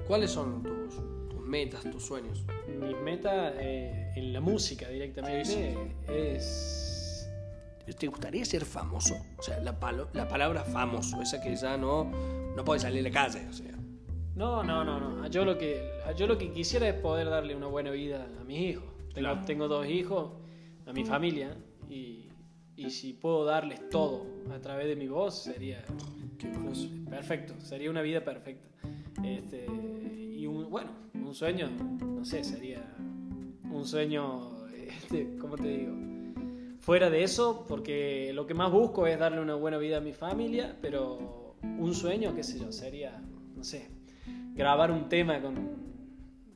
¿Cuáles 0.06 0.30
son 0.30 0.62
tus, 0.62 0.96
tus 1.30 1.40
metas, 1.40 1.90
tus 1.90 2.04
sueños? 2.04 2.44
Mi 2.68 2.96
meta 2.96 3.54
eh, 3.62 4.12
en 4.14 4.34
la 4.34 4.42
música 4.42 4.90
directamente 4.90 5.46
Sí, 5.46 5.54
sí. 5.54 6.14
es. 6.14 6.95
¿Te 7.94 8.08
gustaría 8.08 8.44
ser 8.46 8.66
famoso? 8.66 9.16
O 9.38 9.42
sea, 9.44 9.60
la, 9.62 9.80
palo- 9.80 10.10
la 10.14 10.28
palabra 10.28 10.64
famoso, 10.64 11.22
esa 11.22 11.40
que 11.42 11.56
ya 11.56 11.78
no, 11.78 12.06
no 12.56 12.64
puede 12.66 12.80
salir 12.80 13.00
a 13.02 13.04
la 13.04 13.12
calle. 13.12 13.48
O 13.48 13.54
sea. 13.54 13.72
No, 14.36 14.64
no, 14.64 14.84
no, 14.84 15.00
no. 15.00 15.28
Yo 15.28 15.46
lo 15.46 15.58
que, 15.58 15.82
yo 16.18 16.28
lo 16.28 16.38
que 16.38 16.52
quisiera 16.52 16.88
es 16.90 16.96
poder 16.96 17.30
darle 17.30 17.56
una 17.56 17.68
buena 17.68 17.92
vida 17.92 18.28
a 18.40 18.44
mis 18.44 18.60
hijos. 18.60 18.86
Tengo, 19.14 19.30
Claro. 19.30 19.46
tengo 19.46 19.68
dos 19.68 19.88
hijos, 19.88 20.32
a 20.86 20.92
mi 20.94 21.06
familia, 21.06 21.56
y, 21.90 22.28
y 22.76 22.90
si 22.90 23.14
puedo 23.14 23.46
darles 23.46 23.88
todo 23.90 24.26
a 24.54 24.60
través 24.60 24.88
de 24.88 24.96
mi 24.98 25.08
voz, 25.08 25.44
sería 25.44 25.84
Qué 26.38 26.50
grosso. 26.50 26.90
perfecto, 27.10 27.54
sería 27.60 27.90
una 27.90 28.02
vida 28.02 28.24
perfecta. 28.26 28.68
Este, 29.24 29.66
y 30.36 30.46
un, 30.48 30.70
bueno, 30.70 30.92
un 31.14 31.34
sueño, 31.34 31.70
no 31.70 32.26
sé, 32.26 32.44
sería 32.44 32.84
un 33.72 33.86
sueño, 33.86 34.66
este, 34.76 35.38
¿cómo 35.40 35.56
te 35.56 35.68
digo? 35.70 35.94
Fuera 36.86 37.10
de 37.10 37.24
eso, 37.24 37.66
porque 37.68 38.32
lo 38.34 38.46
que 38.46 38.54
más 38.54 38.72
busco 38.72 39.08
es 39.08 39.18
darle 39.18 39.42
una 39.42 39.56
buena 39.56 39.78
vida 39.80 39.98
a 39.98 40.02
mi 40.02 40.14
familia, 40.14 40.76
pero 40.84 41.56
un 41.64 41.96
sueño, 41.96 42.36
qué 42.36 42.44
sé 42.44 42.60
yo, 42.60 42.72
sería, 42.72 43.20
no 43.56 43.64
sé, 43.64 43.90
grabar 44.54 44.92
un 44.92 45.10
tema 45.10 45.42
con, 45.42 45.56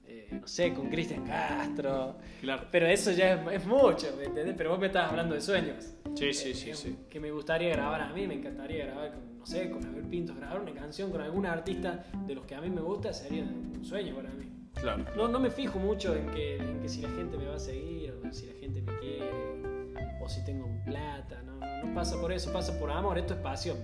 eh, 0.05 0.27
no 0.39 0.47
sé, 0.47 0.71
con 0.75 0.87
Cristian 0.89 1.25
Castro. 1.25 2.17
Claro. 2.41 2.67
Pero 2.71 2.85
eso 2.85 3.11
ya 3.11 3.33
es, 3.33 3.61
es 3.61 3.65
mucho, 3.67 4.13
¿me 4.17 4.25
entendés? 4.25 4.53
Pero 4.55 4.69
vos 4.69 4.79
me 4.79 4.85
estás 4.85 5.09
hablando 5.09 5.33
de 5.33 5.41
sueños. 5.41 5.95
Sí, 6.13 6.31
sí, 6.31 6.51
Eh, 6.51 6.53
sí, 6.53 6.65
que- 6.67 6.75
sí. 6.75 6.95
Que 7.09 7.19
me 7.19 7.31
gustaría 7.31 7.69
grabar 7.69 7.99
a 8.01 8.13
mí, 8.13 8.27
me 8.27 8.35
encantaría 8.35 8.85
grabar 8.85 9.11
con, 9.13 9.39
no 9.39 9.45
sé, 9.47 9.71
con 9.71 9.83
Abel 9.83 10.05
Pinto, 10.05 10.35
grabar 10.35 10.61
una 10.61 10.73
canción 10.73 11.09
con 11.09 11.21
algún 11.21 11.47
artista 11.47 12.05
de 12.27 12.35
los 12.35 12.45
que 12.45 12.53
a 12.53 12.61
mí 12.61 12.69
me 12.69 12.81
gusta 12.81 13.11
sería 13.13 13.41
un 13.43 13.83
sueño 13.83 14.13
para 14.15 14.29
mí. 14.29 14.45
Claro. 14.79 15.05
No, 15.17 15.27
no 15.27 15.39
me 15.39 15.49
fijo 15.49 15.79
mucho 15.79 16.15
en 16.15 16.27
que, 16.29 16.57
en 16.57 16.79
que 16.81 16.87
si 16.87 17.01
la 17.01 17.09
gente 17.09 17.35
me 17.35 17.47
va 17.47 17.55
a 17.55 17.59
seguir, 17.59 18.13
o 18.23 18.31
si 18.31 18.45
la 18.45 18.53
gente 18.53 18.81
me 18.83 18.95
quiere, 18.99 19.25
o 20.21 20.29
si 20.29 20.43
tengo 20.45 20.67
plata. 20.85 21.41
No, 21.43 21.53
no, 21.59 21.83
no 21.85 21.93
pasa 21.95 22.19
por 22.19 22.31
eso, 22.31 22.51
pasa 22.51 22.77
por 22.79 22.91
amor. 22.91 23.17
Esto 23.17 23.33
es 23.35 23.39
pasión. 23.39 23.77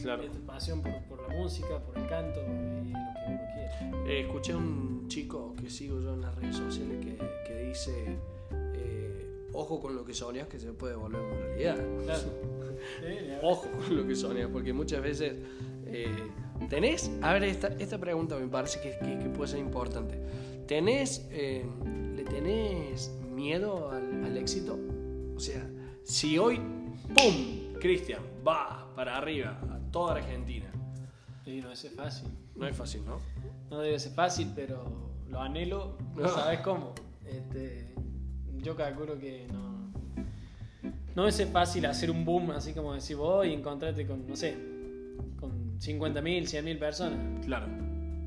Claro. 0.00 0.22
Esto 0.22 0.38
es 0.38 0.44
pasión 0.44 0.82
por, 0.82 0.92
por 1.04 1.28
la 1.28 1.34
música, 1.36 1.78
por 1.80 1.98
el 1.98 2.06
canto 2.08 2.40
y 2.40 2.44
lo 2.44 2.96
que 2.96 3.26
uno 3.28 3.40
quiere. 3.54 4.12
Eh, 4.12 4.20
escuché 4.26 4.52
a 4.52 4.56
un 4.56 5.06
chico 5.08 5.54
que 5.60 5.68
sigo 5.68 6.00
yo 6.00 6.14
en 6.14 6.22
las 6.22 6.34
redes 6.36 6.56
sociales 6.56 6.98
que, 7.04 7.16
que 7.46 7.62
dice, 7.68 8.16
eh, 8.74 9.26
ojo 9.52 9.80
con 9.80 9.94
lo 9.96 10.04
que 10.04 10.14
soñas 10.14 10.46
que 10.48 10.58
se 10.58 10.72
puede 10.72 10.94
volver 10.94 11.20
realidad. 11.22 11.76
Claro. 12.04 12.22
Sí. 13.00 13.28
Ojo 13.42 13.68
con 13.72 13.94
lo 13.94 14.06
que 14.06 14.16
soñas, 14.16 14.48
porque 14.50 14.72
muchas 14.72 15.02
veces 15.02 15.34
eh, 15.84 16.06
tenés, 16.70 17.10
a 17.20 17.34
ver, 17.34 17.44
esta, 17.44 17.68
esta 17.78 17.98
pregunta 17.98 18.36
me 18.38 18.46
parece 18.48 18.80
que, 18.80 18.96
que- 19.06 19.18
que 19.18 19.28
puede 19.28 19.50
ser 19.50 19.60
importante. 19.60 20.18
¿Tenés, 20.66 21.28
eh, 21.30 21.62
¿Le 22.16 22.24
tenés 22.24 23.10
miedo 23.34 23.90
al, 23.90 24.24
al 24.24 24.36
éxito? 24.38 24.78
O 25.40 25.42
sea, 25.42 25.66
si 26.04 26.36
hoy, 26.36 26.58
¡pum! 27.14 27.72
Cristian, 27.80 28.20
va 28.46 28.86
para 28.94 29.16
arriba, 29.16 29.58
a 29.70 29.78
toda 29.90 30.16
Argentina. 30.16 30.70
Sí, 31.46 31.62
no, 31.62 31.72
es 31.72 31.90
fácil. 31.96 32.28
No 32.56 32.66
es 32.66 32.76
fácil, 32.76 33.06
¿no? 33.06 33.16
No 33.70 33.78
debe 33.80 33.98
ser 33.98 34.12
fácil, 34.12 34.52
pero 34.54 34.84
lo 35.30 35.40
anhelo. 35.40 35.96
No 36.14 36.24
No. 36.24 36.28
sabes 36.28 36.60
cómo. 36.60 36.92
Este, 37.24 37.94
yo 38.58 38.76
calculo 38.76 39.18
que 39.18 39.46
no. 39.50 39.90
No 41.16 41.30
ser 41.30 41.48
fácil 41.48 41.86
hacer 41.86 42.10
un 42.10 42.22
boom 42.26 42.50
así 42.50 42.74
como 42.74 42.92
decir 42.92 43.16
vos 43.16 43.46
y 43.46 43.54
encontrarte 43.54 44.06
con, 44.06 44.26
no 44.26 44.36
sé, 44.36 44.58
con 45.38 45.80
50.000, 45.80 46.20
100.000 46.22 46.78
personas. 46.78 47.46
Claro. 47.46 47.66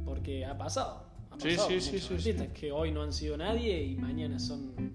Porque 0.04 0.46
ha 0.48 0.58
pasado. 0.58 1.06
Ha 1.30 1.40
Sí, 1.40 1.50
pasado 1.50 1.70
sí, 1.70 1.80
sí, 1.80 2.00
sí, 2.00 2.14
artistas 2.16 2.48
que 2.60 2.72
hoy 2.72 2.92
no 2.92 3.04
han 3.04 3.14
sido 3.14 3.38
nadie 3.38 3.84
y 3.84 3.96
mañana 3.98 4.40
son 4.40 4.93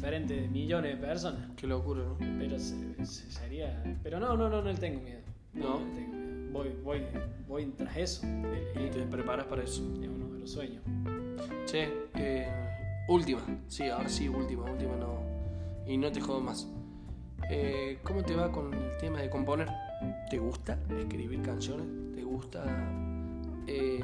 referentes 0.00 0.40
de 0.42 0.48
millones 0.48 0.98
de 0.98 1.06
personas. 1.06 1.50
Qué 1.56 1.66
locura, 1.66 2.02
¿no? 2.02 2.16
Pero 2.38 2.58
se- 2.58 3.04
se- 3.04 3.30
sería. 3.30 3.82
Pero 4.02 4.18
no, 4.18 4.34
no, 4.36 4.48
no, 4.48 4.62
no 4.62 4.72
le 4.72 4.78
tengo 4.78 5.00
miedo. 5.02 5.20
¿No? 5.52 5.78
le 5.80 5.94
tengo 5.94 6.12
miedo. 6.16 6.50
Voy, 6.52 6.68
voy, 6.82 7.02
voy 7.46 7.66
tras 7.76 7.96
eso. 7.96 8.26
Y 8.26 8.88
te 8.90 9.02
preparas 9.02 9.46
para 9.46 9.62
eso. 9.62 9.82
Es 10.02 10.08
uno 10.08 10.32
de 10.32 10.40
los 10.40 10.50
sueños. 10.50 10.82
Che, 11.66 11.88
eh, 12.14 12.48
última. 13.08 13.40
Sí, 13.68 13.88
ahora 13.88 14.08
sí, 14.08 14.28
última, 14.28 14.64
última 14.70 14.96
no. 14.96 15.20
Y 15.86 15.96
no 15.98 16.10
te 16.10 16.20
jodo 16.20 16.40
más. 16.40 16.66
Eh, 17.50 17.98
¿Cómo 18.02 18.22
te 18.22 18.34
va 18.34 18.50
con 18.50 18.72
el 18.72 18.96
tema 18.98 19.20
de 19.20 19.28
componer? 19.28 19.68
¿Te 20.30 20.38
gusta 20.38 20.78
escribir 20.98 21.42
canciones? 21.42 21.86
¿Te 22.14 22.22
gusta 22.22 22.64
eh, 23.66 24.00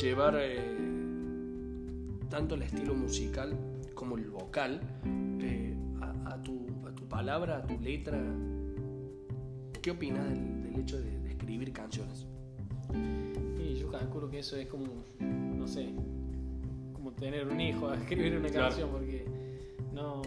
llevar 0.00 0.36
eh, 0.38 0.76
tanto 2.30 2.54
el 2.54 2.62
estilo 2.62 2.94
musical 2.94 3.54
como 4.02 4.18
el 4.18 4.28
vocal 4.30 4.80
eh, 5.40 5.76
a, 6.00 6.34
a 6.34 6.42
tu, 6.42 6.66
a 6.84 6.92
tu 6.92 7.06
palabra, 7.08 7.58
a 7.58 7.62
tu 7.62 7.78
letra? 7.78 8.18
¿Qué 9.80 9.92
opinas 9.92 10.28
del, 10.28 10.60
del 10.64 10.80
hecho 10.80 11.00
de, 11.00 11.20
de 11.20 11.28
escribir 11.30 11.72
canciones? 11.72 12.26
Y 13.60 13.76
yo 13.76 13.88
calculo 13.92 14.28
que 14.28 14.40
eso 14.40 14.56
es 14.56 14.66
como, 14.66 14.86
no 15.20 15.68
sé, 15.68 15.94
como 16.92 17.12
tener 17.12 17.46
un 17.46 17.60
hijo 17.60 17.90
a 17.90 17.94
escribir 17.94 18.36
una 18.38 18.48
Claro. 18.48 18.68
canción, 18.70 18.90
porque 18.90 19.24
no. 19.92 20.20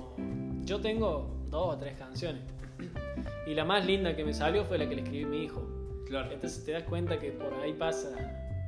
Yo 0.63 0.79
tengo 0.79 1.45
dos 1.49 1.75
o 1.75 1.77
tres 1.77 1.97
canciones. 1.97 2.43
Y 3.45 3.55
la 3.55 3.65
más 3.65 3.85
linda 3.85 4.15
que 4.15 4.23
me 4.23 4.33
salió 4.33 4.63
fue 4.63 4.77
la 4.77 4.87
que 4.87 4.95
le 4.95 5.01
escribí 5.01 5.25
a 5.25 5.27
mi 5.27 5.43
hijo. 5.43 5.67
Claro. 6.07 6.31
Entonces 6.31 6.63
te 6.63 6.71
das 6.71 6.83
cuenta 6.83 7.19
que 7.19 7.31
por 7.31 7.53
ahí 7.55 7.73
pasa. 7.73 8.09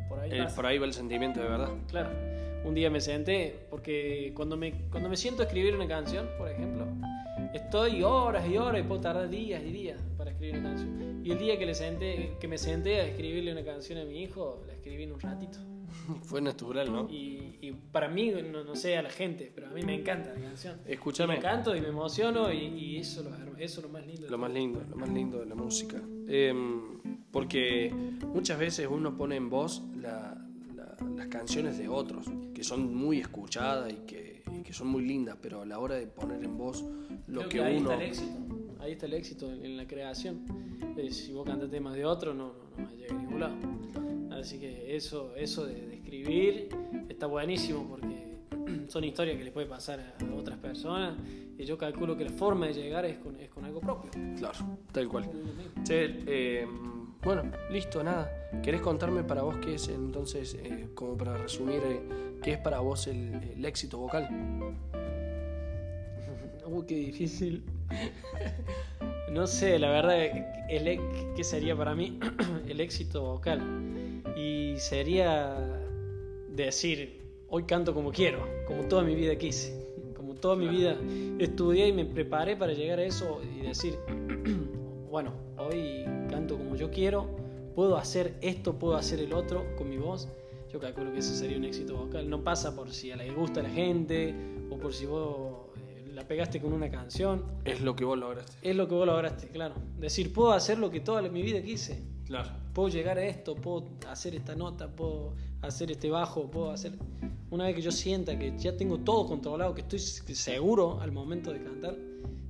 Por 0.10 0.20
ahí 0.20 0.32
Eh, 0.34 0.43
pasa. 0.43 0.56
por 0.58 0.65
ahí 0.65 0.78
va 0.78 0.86
el 0.86 0.93
sentimiento 0.93 1.41
de 1.41 1.48
verdad. 1.48 1.70
Claro. 1.88 2.10
Un 2.65 2.74
día 2.74 2.89
me 2.89 3.00
senté, 3.02 3.65
porque 3.70 4.32
cuando 4.36 4.58
me, 4.58 4.74
cuando 4.89 5.10
me 5.10 5.15
siento 5.17 5.41
a 5.41 5.46
escribir 5.46 5.76
una 5.76 5.88
canción, 5.88 6.28
por 6.38 6.50
ejemplo, 6.50 6.86
estoy 7.54 8.04
horas 8.04 8.48
y 8.50 8.58
horas 8.58 8.82
y 8.82 8.88
puedo 8.88 9.02
tardar 9.02 9.30
días 9.30 9.63
y 9.63 9.72
días 9.72 10.02
para 10.17 10.32
escribir 10.32 10.60
una 10.60 10.70
canción. 10.70 11.22
Y 11.26 11.32
el 11.32 11.38
día 11.39 11.58
que, 11.58 11.65
le 11.65 11.74
senté, 11.76 12.34
que 12.39 12.48
me 12.48 12.58
senté 12.58 13.00
a 13.02 13.06
escribirle 13.08 13.52
una 13.52 13.63
canción 13.63 14.00
a 14.00 14.06
mi 14.06 14.22
hijo, 14.22 14.63
la 14.67 14.74
escribí 14.74 15.04
en 15.04 15.13
un 15.13 15.20
ratito. 15.20 15.60
Fue 16.24 16.41
natural, 16.41 16.91
¿no? 16.91 17.08
Y, 17.10 17.58
y 17.62 17.72
para 17.72 18.10
mí, 18.10 18.32
no, 18.52 18.63
no 18.63 18.76
sé 18.76 18.98
a 18.98 19.02
la 19.02 19.10
gente, 19.10 19.52
pero 19.54 19.67
a 19.67 19.70
mí 19.72 19.82
me 19.84 19.96
encanta 19.96 20.34
la 20.34 20.41
canción. 20.41 20.80
Escúchame. 20.86 21.36
Me 21.36 21.41
canto 21.41 21.76
y 21.76 21.82
me 21.82 21.88
emociono 21.88 22.52
y, 22.52 22.58
y 22.65 22.98
eso, 22.98 23.24
lo, 23.24 23.30
eso 23.58 23.80
es 23.80 23.84
lo 23.86 23.89
más 23.89 24.06
lindo. 24.06 24.28
Lo 24.30 24.38
más 24.38 24.52
lindo, 24.52 24.84
lo 24.89 24.96
más 24.98 25.10
lindo 25.10 25.39
de 25.39 25.46
la 25.46 25.56
música. 25.56 26.02
Em, 26.28 27.00
porque 27.32 27.93
muchas 28.34 28.60
veces 28.60 28.88
uno 28.89 29.15
pone 29.15 29.36
en 29.38 29.50
voz 29.50 29.84
la- 29.96 30.43
las 31.15 31.27
canciones 31.27 31.77
de 31.77 31.88
otros, 31.88 32.25
que 32.53 32.63
son 32.63 32.95
muy 32.95 33.19
escuchadas 33.19 33.91
y 33.91 34.05
que, 34.05 34.43
y 34.51 34.63
que 34.63 34.73
son 34.73 34.88
muy 34.88 35.05
lindas, 35.05 35.38
pero 35.41 35.62
a 35.62 35.65
la 35.65 35.79
hora 35.79 35.95
de 35.95 36.07
poner 36.07 36.43
en 36.43 36.57
voz 36.57 36.83
lo 37.27 37.41
Creo 37.41 37.49
que, 37.49 37.62
ahí 37.63 37.77
uno... 37.77 37.91
está 37.91 38.03
el 38.03 38.10
éxito. 38.10 38.38
Ahí 38.79 38.91
está 38.91 39.05
el 39.05 39.13
éxito 39.13 39.51
en, 39.51 39.65
en 39.65 39.77
la 39.77 39.88
creación. 39.88 40.45
Eh, 40.97 41.12
si 41.12 41.31
vos 41.31 41.45
cantas 41.45 41.69
temas 41.69 41.93
de 41.95 42.05
otro, 42.05 42.33
no, 42.33 42.53
no, 42.53 42.83
no 42.83 42.86
vas 42.86 43.12
a 43.12 43.13
ningún 43.13 43.39
lado. 43.39 43.55
Así 44.31 44.60
que 44.60 44.95
eso, 44.95 45.36
eso 45.36 45.65
de, 45.65 45.73
de 45.73 45.95
escribir 45.95 46.69
está 47.10 47.25
buenísimo 47.25 47.88
porque 47.88 48.38
son 48.88 49.03
historias 49.03 49.38
que 49.38 49.43
les 49.43 49.53
puede 49.53 49.67
pasar 49.67 49.99
a 50.19 50.33
otras 50.36 50.57
personas. 50.57 51.17
Y 51.57 51.65
yo 51.65 51.77
calculo 51.77 52.15
que 52.15 52.23
la 52.23 52.31
forma 52.31 52.67
de 52.67 52.73
llegar 52.73 53.05
es 53.05 53.17
con, 53.17 53.36
es 53.39 53.49
con 53.49 53.65
algo 53.65 53.81
propio. 53.81 54.12
Claro, 54.38 54.77
tal 54.91 55.07
cual. 55.07 55.29
Che, 55.83 56.62
em, 56.62 57.13
bueno, 57.23 57.51
listo, 57.71 58.03
nada. 58.03 58.29
¿Querés 58.63 58.82
contarme 58.82 59.24
para 59.24 59.43
vos 59.43 59.58
qué 59.58 59.76
es 59.76 59.88
entonces, 59.88 60.56
eh, 60.56 60.88
como 60.93 61.17
para 61.17 61.38
resumir, 61.38 61.82
eh, 61.86 62.02
qué 62.43 62.54
es 62.54 62.58
para 62.58 62.80
vos 62.80 63.08
el, 63.08 63.34
el 63.56 63.65
éxito 63.65 63.98
vocal? 63.98 64.28
Uy, 66.65 66.86
qué 66.86 66.96
difícil. 66.96 67.63
no 69.32 69.48
sé, 69.48 69.80
la 69.80 69.89
verdad, 69.89 70.17
el, 70.70 70.88
e- 70.88 71.00
¿qué 71.36 71.43
sería 71.43 71.76
para 71.76 71.96
mí 71.96 72.20
el 72.67 72.82
éxito 72.82 73.24
vocal? 73.24 73.62
Y 74.36 74.76
sería 74.78 75.56
decir, 76.50 77.22
hoy 77.50 77.63
canto 77.63 77.93
como 77.93 78.12
quiero, 78.12 78.39
como 78.67 78.84
toda 78.84 79.04
mi 79.04 79.15
vida 79.15 79.36
quise, 79.38 79.74
como 80.15 80.36
toda 80.36 80.56
mi 80.56 80.67
vida 80.67 80.98
estudié 81.39 81.88
y 81.88 81.93
me 81.93 82.06
preparé 82.06 82.56
para 82.56 82.74
llegar 82.74 83.00
a 83.00 83.04
eso 83.04 83.41
y 83.43 83.62
decir, 83.62 83.98
bueno, 85.10 85.34
hoy 85.58 86.06
canto 86.30 86.58
como 86.58 86.76
yo 86.76 86.91
quiero, 86.91 87.28
puedo 87.78 87.96
hacer 87.96 88.40
esto, 88.42 88.80
puedo 88.80 88.96
hacer 88.96 89.20
el 89.20 89.34
otro 89.34 89.76
con 89.76 89.88
mi 89.88 89.98
voz. 89.98 90.28
Yo 90.74 90.80
calculo 90.80 91.13
que 91.13 91.20
eso 91.20 91.36
sería 91.36 91.58
un 91.58 91.63
éxito 91.63 91.96
vocal. 91.96 92.28
No 92.28 92.44
pasa 92.44 92.76
por 92.76 92.90
si 92.90 93.12
a 93.12 93.16
la 93.16 93.32
gusta 93.32 93.60
a 93.60 93.63
la 93.63 93.70
gente 93.70 94.34
o 94.72 94.80
por 94.80 94.96
si 94.96 95.06
vos 95.06 95.68
eh, 95.78 96.10
la 96.12 96.28
pegaste 96.28 96.60
con 96.60 96.74
una 96.74 96.90
canción. 96.90 97.46
Es 97.66 97.82
lo 97.82 97.96
que 97.96 98.04
vos 98.04 98.18
lograste. 98.18 98.58
Es 98.68 98.76
lo 98.76 98.88
que 98.88 98.96
vos 98.96 99.06
lograste, 99.06 99.50
claro. 99.50 99.76
Decir, 100.00 100.34
puedo 100.34 100.54
hacer 100.54 100.80
lo 100.80 100.90
que 100.90 101.02
toda 101.02 101.22
mi 101.30 101.44
vida 101.44 101.62
quise. 101.62 102.02
Claro. 102.26 102.50
Puedo 102.74 102.90
llegar 102.90 103.20
a 103.20 103.26
esto, 103.28 103.54
puedo 103.54 103.86
hacer 104.10 104.34
esta 104.34 104.56
nota, 104.56 104.88
puedo 104.88 105.36
hacer 105.62 105.92
este 105.92 106.10
bajo, 106.10 106.50
puedo 106.50 106.72
hacer... 106.72 106.94
Una 107.52 107.66
vez 107.66 107.76
que 107.76 107.84
yo 107.84 107.92
sienta 107.92 108.40
que 108.40 108.58
ya 108.58 108.76
tengo 108.76 108.98
todo 108.98 109.28
controlado, 109.28 109.76
que 109.76 109.82
estoy 109.82 110.00
seguro 110.00 111.00
al 111.00 111.12
momento 111.12 111.54
de 111.54 111.62
cantar, 111.62 111.96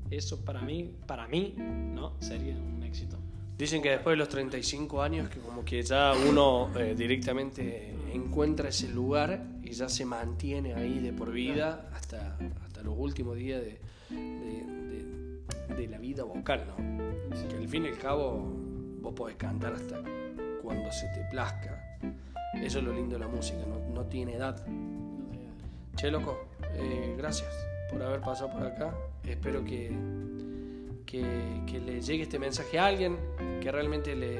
eso 0.09 0.39
para 0.45 0.61
mí, 0.61 0.95
para 1.05 1.27
mí, 1.27 1.53
no, 1.57 2.13
sería 2.21 2.55
un 2.55 2.81
éxito. 2.81 3.17
Dicen 3.57 3.81
que 3.81 3.89
después 3.89 4.13
de 4.13 4.17
los 4.17 4.29
35 4.29 5.01
años, 5.01 5.29
que 5.29 5.39
como 5.39 5.65
que 5.65 5.81
ya 5.81 6.13
uno 6.29 6.69
eh, 6.77 6.93
directamente 6.95 7.93
encuentra 8.13 8.69
ese 8.69 8.87
lugar 8.89 9.43
y 9.63 9.71
ya 9.71 9.89
se 9.89 10.05
mantiene 10.05 10.75
ahí 10.75 10.99
de 10.99 11.11
por 11.11 11.31
vida 11.31 11.89
hasta, 11.93 12.37
hasta 12.63 12.83
los 12.83 12.93
últimos 12.97 13.35
días 13.35 13.61
de, 13.61 13.79
de- 14.09 15.87
la 15.89 15.97
vida 15.99 16.23
vocal, 16.23 16.65
¿no? 16.67 16.75
Que 17.49 17.55
al 17.55 17.67
fin 17.67 17.85
y 17.85 17.87
al 17.89 17.97
cabo 17.97 18.43
vos 19.01 19.13
podés 19.13 19.35
cantar 19.37 19.73
hasta 19.73 20.01
cuando 20.61 20.91
se 20.91 21.07
te 21.09 21.21
plazca. 21.31 21.97
Eso 22.55 22.79
es 22.79 22.83
lo 22.85 22.93
lindo 22.93 23.13
de 23.17 23.19
la 23.19 23.27
música, 23.27 23.59
no, 23.67 23.79
no 23.93 24.05
tiene 24.05 24.35
edad. 24.35 24.65
Che, 25.95 26.09
loco, 26.11 26.47
eh, 26.75 27.15
gracias 27.17 27.49
por 27.91 28.01
haber 28.01 28.21
pasado 28.21 28.51
por 28.51 28.63
acá. 28.65 28.93
Espero 29.23 29.63
que, 29.63 29.91
que, 31.07 31.63
que 31.65 31.79
le 31.79 32.01
llegue 32.01 32.23
este 32.23 32.37
mensaje 32.37 32.77
a 32.77 32.85
alguien, 32.85 33.17
que 33.61 33.71
realmente 33.71 34.15
le, 34.15 34.35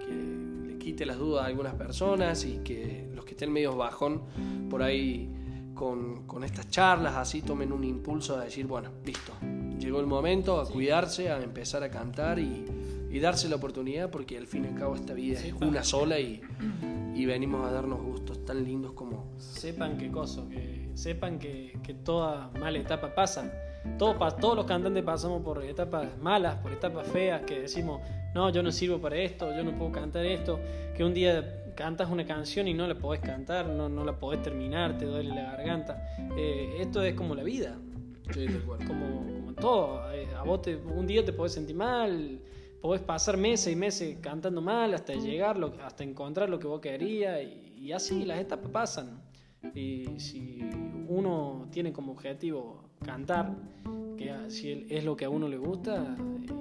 que 0.00 0.66
le 0.66 0.78
quite 0.78 1.06
las 1.06 1.18
dudas 1.18 1.44
a 1.44 1.46
algunas 1.46 1.74
personas 1.74 2.44
y 2.44 2.58
que 2.64 3.08
los 3.14 3.24
que 3.24 3.32
estén 3.32 3.52
medio 3.52 3.76
bajón 3.76 4.22
por 4.68 4.82
ahí 4.82 5.30
con, 5.74 6.26
con 6.26 6.42
estas 6.42 6.68
charlas 6.70 7.14
así 7.14 7.42
tomen 7.42 7.70
un 7.70 7.84
impulso 7.84 8.36
a 8.36 8.44
decir, 8.44 8.66
bueno, 8.66 8.90
listo, 9.04 9.32
llegó 9.78 10.00
el 10.00 10.06
momento 10.06 10.58
a 10.58 10.66
cuidarse, 10.68 11.30
a 11.30 11.40
empezar 11.40 11.84
a 11.84 11.90
cantar 11.90 12.38
y, 12.38 12.64
y 13.10 13.20
darse 13.20 13.48
la 13.48 13.56
oportunidad 13.56 14.10
porque 14.10 14.38
al 14.38 14.46
fin 14.46 14.64
y 14.64 14.68
al 14.68 14.74
cabo 14.74 14.96
esta 14.96 15.12
vida 15.12 15.38
es 15.38 15.52
una 15.52 15.84
sola 15.84 16.18
y, 16.18 16.40
y 17.14 17.26
venimos 17.26 17.66
a 17.66 17.70
darnos 17.70 18.02
gustos 18.02 18.44
tan 18.44 18.64
lindos 18.64 18.92
como... 18.92 19.34
Sepan 19.36 19.98
qué 19.98 20.10
cosa, 20.10 20.48
que 20.48 20.88
sepan 20.94 21.38
que, 21.38 21.78
que 21.82 21.92
toda 21.92 22.50
mala 22.58 22.78
etapa 22.78 23.14
pasa. 23.14 23.52
Todo, 23.98 24.18
pa- 24.18 24.36
todos 24.36 24.56
los 24.56 24.66
cantantes 24.66 25.02
pasamos 25.02 25.42
por 25.42 25.64
etapas 25.64 26.16
malas, 26.18 26.56
por 26.56 26.72
etapas 26.72 27.06
feas, 27.08 27.42
que 27.42 27.60
decimos, 27.60 28.00
no, 28.34 28.50
yo 28.50 28.62
no 28.62 28.70
sirvo 28.70 28.98
para 28.98 29.16
esto, 29.16 29.54
yo 29.56 29.64
no 29.64 29.72
puedo 29.76 29.92
cantar 29.92 30.24
esto, 30.26 30.60
que 30.94 31.02
un 31.04 31.14
día 31.14 31.72
cantas 31.74 32.10
una 32.10 32.24
canción 32.26 32.68
y 32.68 32.74
no 32.74 32.86
la 32.86 32.94
podés 32.94 33.20
cantar, 33.20 33.66
no, 33.68 33.88
no 33.88 34.04
la 34.04 34.18
podés 34.18 34.42
terminar, 34.42 34.96
te 34.98 35.04
duele 35.04 35.34
la 35.34 35.52
garganta. 35.52 36.02
Eh, 36.36 36.76
esto 36.80 37.02
es 37.02 37.14
como 37.14 37.34
la 37.34 37.42
vida. 37.42 37.76
Como, 38.86 39.24
como 39.26 39.52
todo. 39.54 40.12
Eh, 40.12 40.26
a 40.36 40.42
vos 40.42 40.60
un 40.94 41.06
día 41.06 41.24
te 41.24 41.32
podés 41.32 41.52
sentir 41.52 41.76
mal, 41.76 42.40
podés 42.82 43.02
pasar 43.02 43.36
meses 43.36 43.72
y 43.72 43.76
meses 43.76 44.18
cantando 44.20 44.60
mal 44.60 44.94
hasta 44.94 45.14
llegar, 45.14 45.58
hasta 45.84 46.02
encontrar 46.02 46.48
lo 46.50 46.58
que 46.58 46.66
vos 46.66 46.80
querías 46.80 47.40
y, 47.42 47.74
y 47.78 47.92
así 47.92 48.24
las 48.24 48.40
etapas 48.40 48.70
pasan. 48.70 49.22
Y 49.74 50.18
si 50.18 50.60
uno 51.08 51.68
tiene 51.70 51.92
como 51.92 52.12
objetivo 52.12 52.85
cantar, 53.04 53.54
que 54.16 54.32
si 54.48 54.86
es 54.88 55.04
lo 55.04 55.16
que 55.16 55.24
a 55.24 55.30
uno 55.30 55.48
le 55.48 55.58
gusta, 55.58 56.16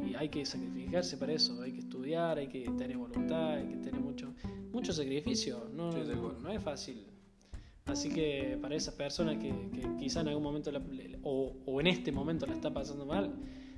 y 0.07 0.15
hay 0.15 0.29
que 0.29 0.45
sacrificarse 0.45 1.17
para 1.17 1.33
eso, 1.33 1.61
hay 1.61 1.71
que 1.71 1.79
estudiar, 1.79 2.37
hay 2.37 2.47
que 2.47 2.69
tener 2.77 2.97
voluntad, 2.97 3.55
hay 3.55 3.67
que 3.67 3.77
tener 3.77 4.01
mucho, 4.01 4.33
mucho 4.71 4.93
sacrificio, 4.93 5.69
no, 5.73 5.91
no, 5.91 6.51
es 6.51 6.61
fácil. 6.61 7.05
Así 7.85 8.09
que 8.09 8.57
para 8.61 8.75
esas 8.75 8.95
personas 8.95 9.37
que, 9.37 9.49
que 9.49 9.87
quizá 9.99 10.21
en 10.21 10.29
algún 10.29 10.43
momento 10.43 10.71
o, 11.21 11.55
o, 11.65 11.79
en 11.81 11.87
este 11.87 12.11
momento 12.11 12.45
la 12.47 12.53
está 12.53 12.73
pasando 12.73 13.05
mal, 13.05 13.31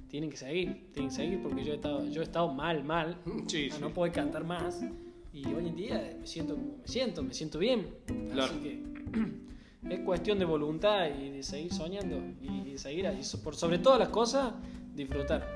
tienen 0.07 0.29
que 0.29 0.37
seguir, 0.37 0.91
tienen 0.93 1.09
que 1.09 1.15
seguir 1.15 1.41
porque 1.43 1.65
yo 1.65 1.73
he 1.73 1.75
estado, 1.75 2.09
yo 2.09 2.21
he 2.21 2.23
estado 2.23 2.53
mal, 2.53 2.83
mal, 2.85 3.17
no 3.81 3.93
puedo 3.93 4.11
cantar 4.13 4.45
más 4.45 4.81
y 5.33 5.45
hoy 5.47 5.67
en 5.67 5.75
día 5.75 6.17
me 6.19 6.25
siento 6.25 6.55
como 6.55 6.77
me 6.77 6.87
siento, 6.87 7.21
me 7.21 7.33
siento 7.33 7.59
bien. 7.59 7.87
Así 8.33 8.55
que 8.59 9.46
es 9.89 9.99
cuestión 10.01 10.39
de 10.39 10.45
voluntad 10.45 11.07
y 11.07 11.29
de 11.29 11.43
seguir 11.43 11.73
soñando 11.73 12.17
y 12.41 12.71
de 12.71 12.77
seguir 12.77 13.07
ahí. 13.07 13.21
Por 13.43 13.55
sobre 13.55 13.79
todas 13.79 13.99
las 13.99 14.09
cosas, 14.09 14.53
disfrutar. 14.95 15.47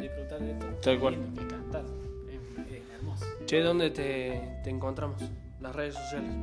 Disfrutar 0.00 0.40
de 0.40 0.52
esto. 0.52 0.66
Tal 0.82 0.98
cual. 0.98 1.16
Y 1.34 1.46
cantar. 1.46 1.84
Es, 2.28 2.82
hermoso. 2.94 3.24
Che, 3.46 3.60
¿dónde 3.60 3.90
te, 3.90 4.60
te, 4.62 4.70
encontramos? 4.70 5.22
Las 5.60 5.74
redes 5.74 5.94
sociales. 5.94 6.34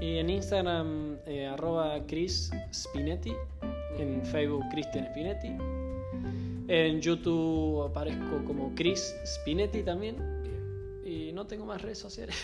Y 0.00 0.18
en 0.18 0.30
Instagram, 0.30 1.16
eh, 1.26 1.46
arroba 1.46 1.98
Chris 2.06 2.50
Spinetti. 2.72 3.32
En 3.98 4.24
Facebook, 4.24 4.64
Cristian 4.70 5.06
Spinetti. 5.06 5.48
En 6.68 7.00
YouTube 7.00 7.82
aparezco 7.82 8.44
como 8.44 8.72
Chris 8.74 9.14
Spinetti 9.24 9.82
también. 9.82 10.16
No 11.40 11.46
tengo 11.46 11.64
más 11.64 11.80
redes 11.80 11.96
sociales. 11.96 12.36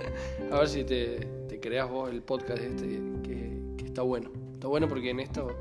A 0.50 0.60
ver 0.60 0.68
si 0.68 0.82
te, 0.82 1.18
te 1.50 1.60
creas 1.60 1.86
vos 1.90 2.08
el 2.08 2.22
podcast 2.22 2.62
este 2.62 2.98
que 3.22 3.84
está 3.84 4.00
bueno. 4.00 4.30
Está 4.54 4.68
bueno 4.68 4.88
porque 4.88 5.10
en 5.10 5.20
esto 5.20 5.54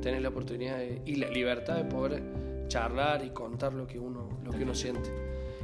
tenés 0.00 0.22
la 0.22 0.30
oportunidad 0.30 0.80
y 1.06 1.14
la 1.14 1.28
libertad 1.28 1.76
de 1.76 1.84
poder 1.84 2.20
charlar 2.66 3.24
y 3.24 3.30
contar 3.30 3.74
lo 3.74 3.86
que 3.86 4.00
uno, 4.00 4.28
lo 4.44 4.50
que 4.50 4.64
uno 4.64 4.74
siente. 4.74 5.08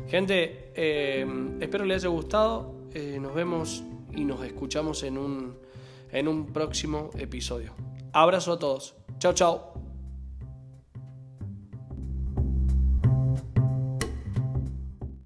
Gente, 0.07 0.71
eh, 0.77 1.27
espero 1.59 1.85
les 1.85 2.05
haya 2.05 2.11
gustado. 2.11 2.77
Eh, 2.95 3.19
nos 3.21 3.35
vemos 3.35 3.83
y 4.15 4.25
nos 4.25 4.45
escuchamos 4.45 5.03
en 5.03 5.19
un, 5.19 5.59
en 6.13 6.29
un 6.29 6.53
próximo 6.53 7.11
episodio. 7.19 7.75
Abrazo 8.13 8.53
a 8.53 8.59
todos. 8.61 8.95
Chao, 9.19 9.33
chao. 9.33 9.88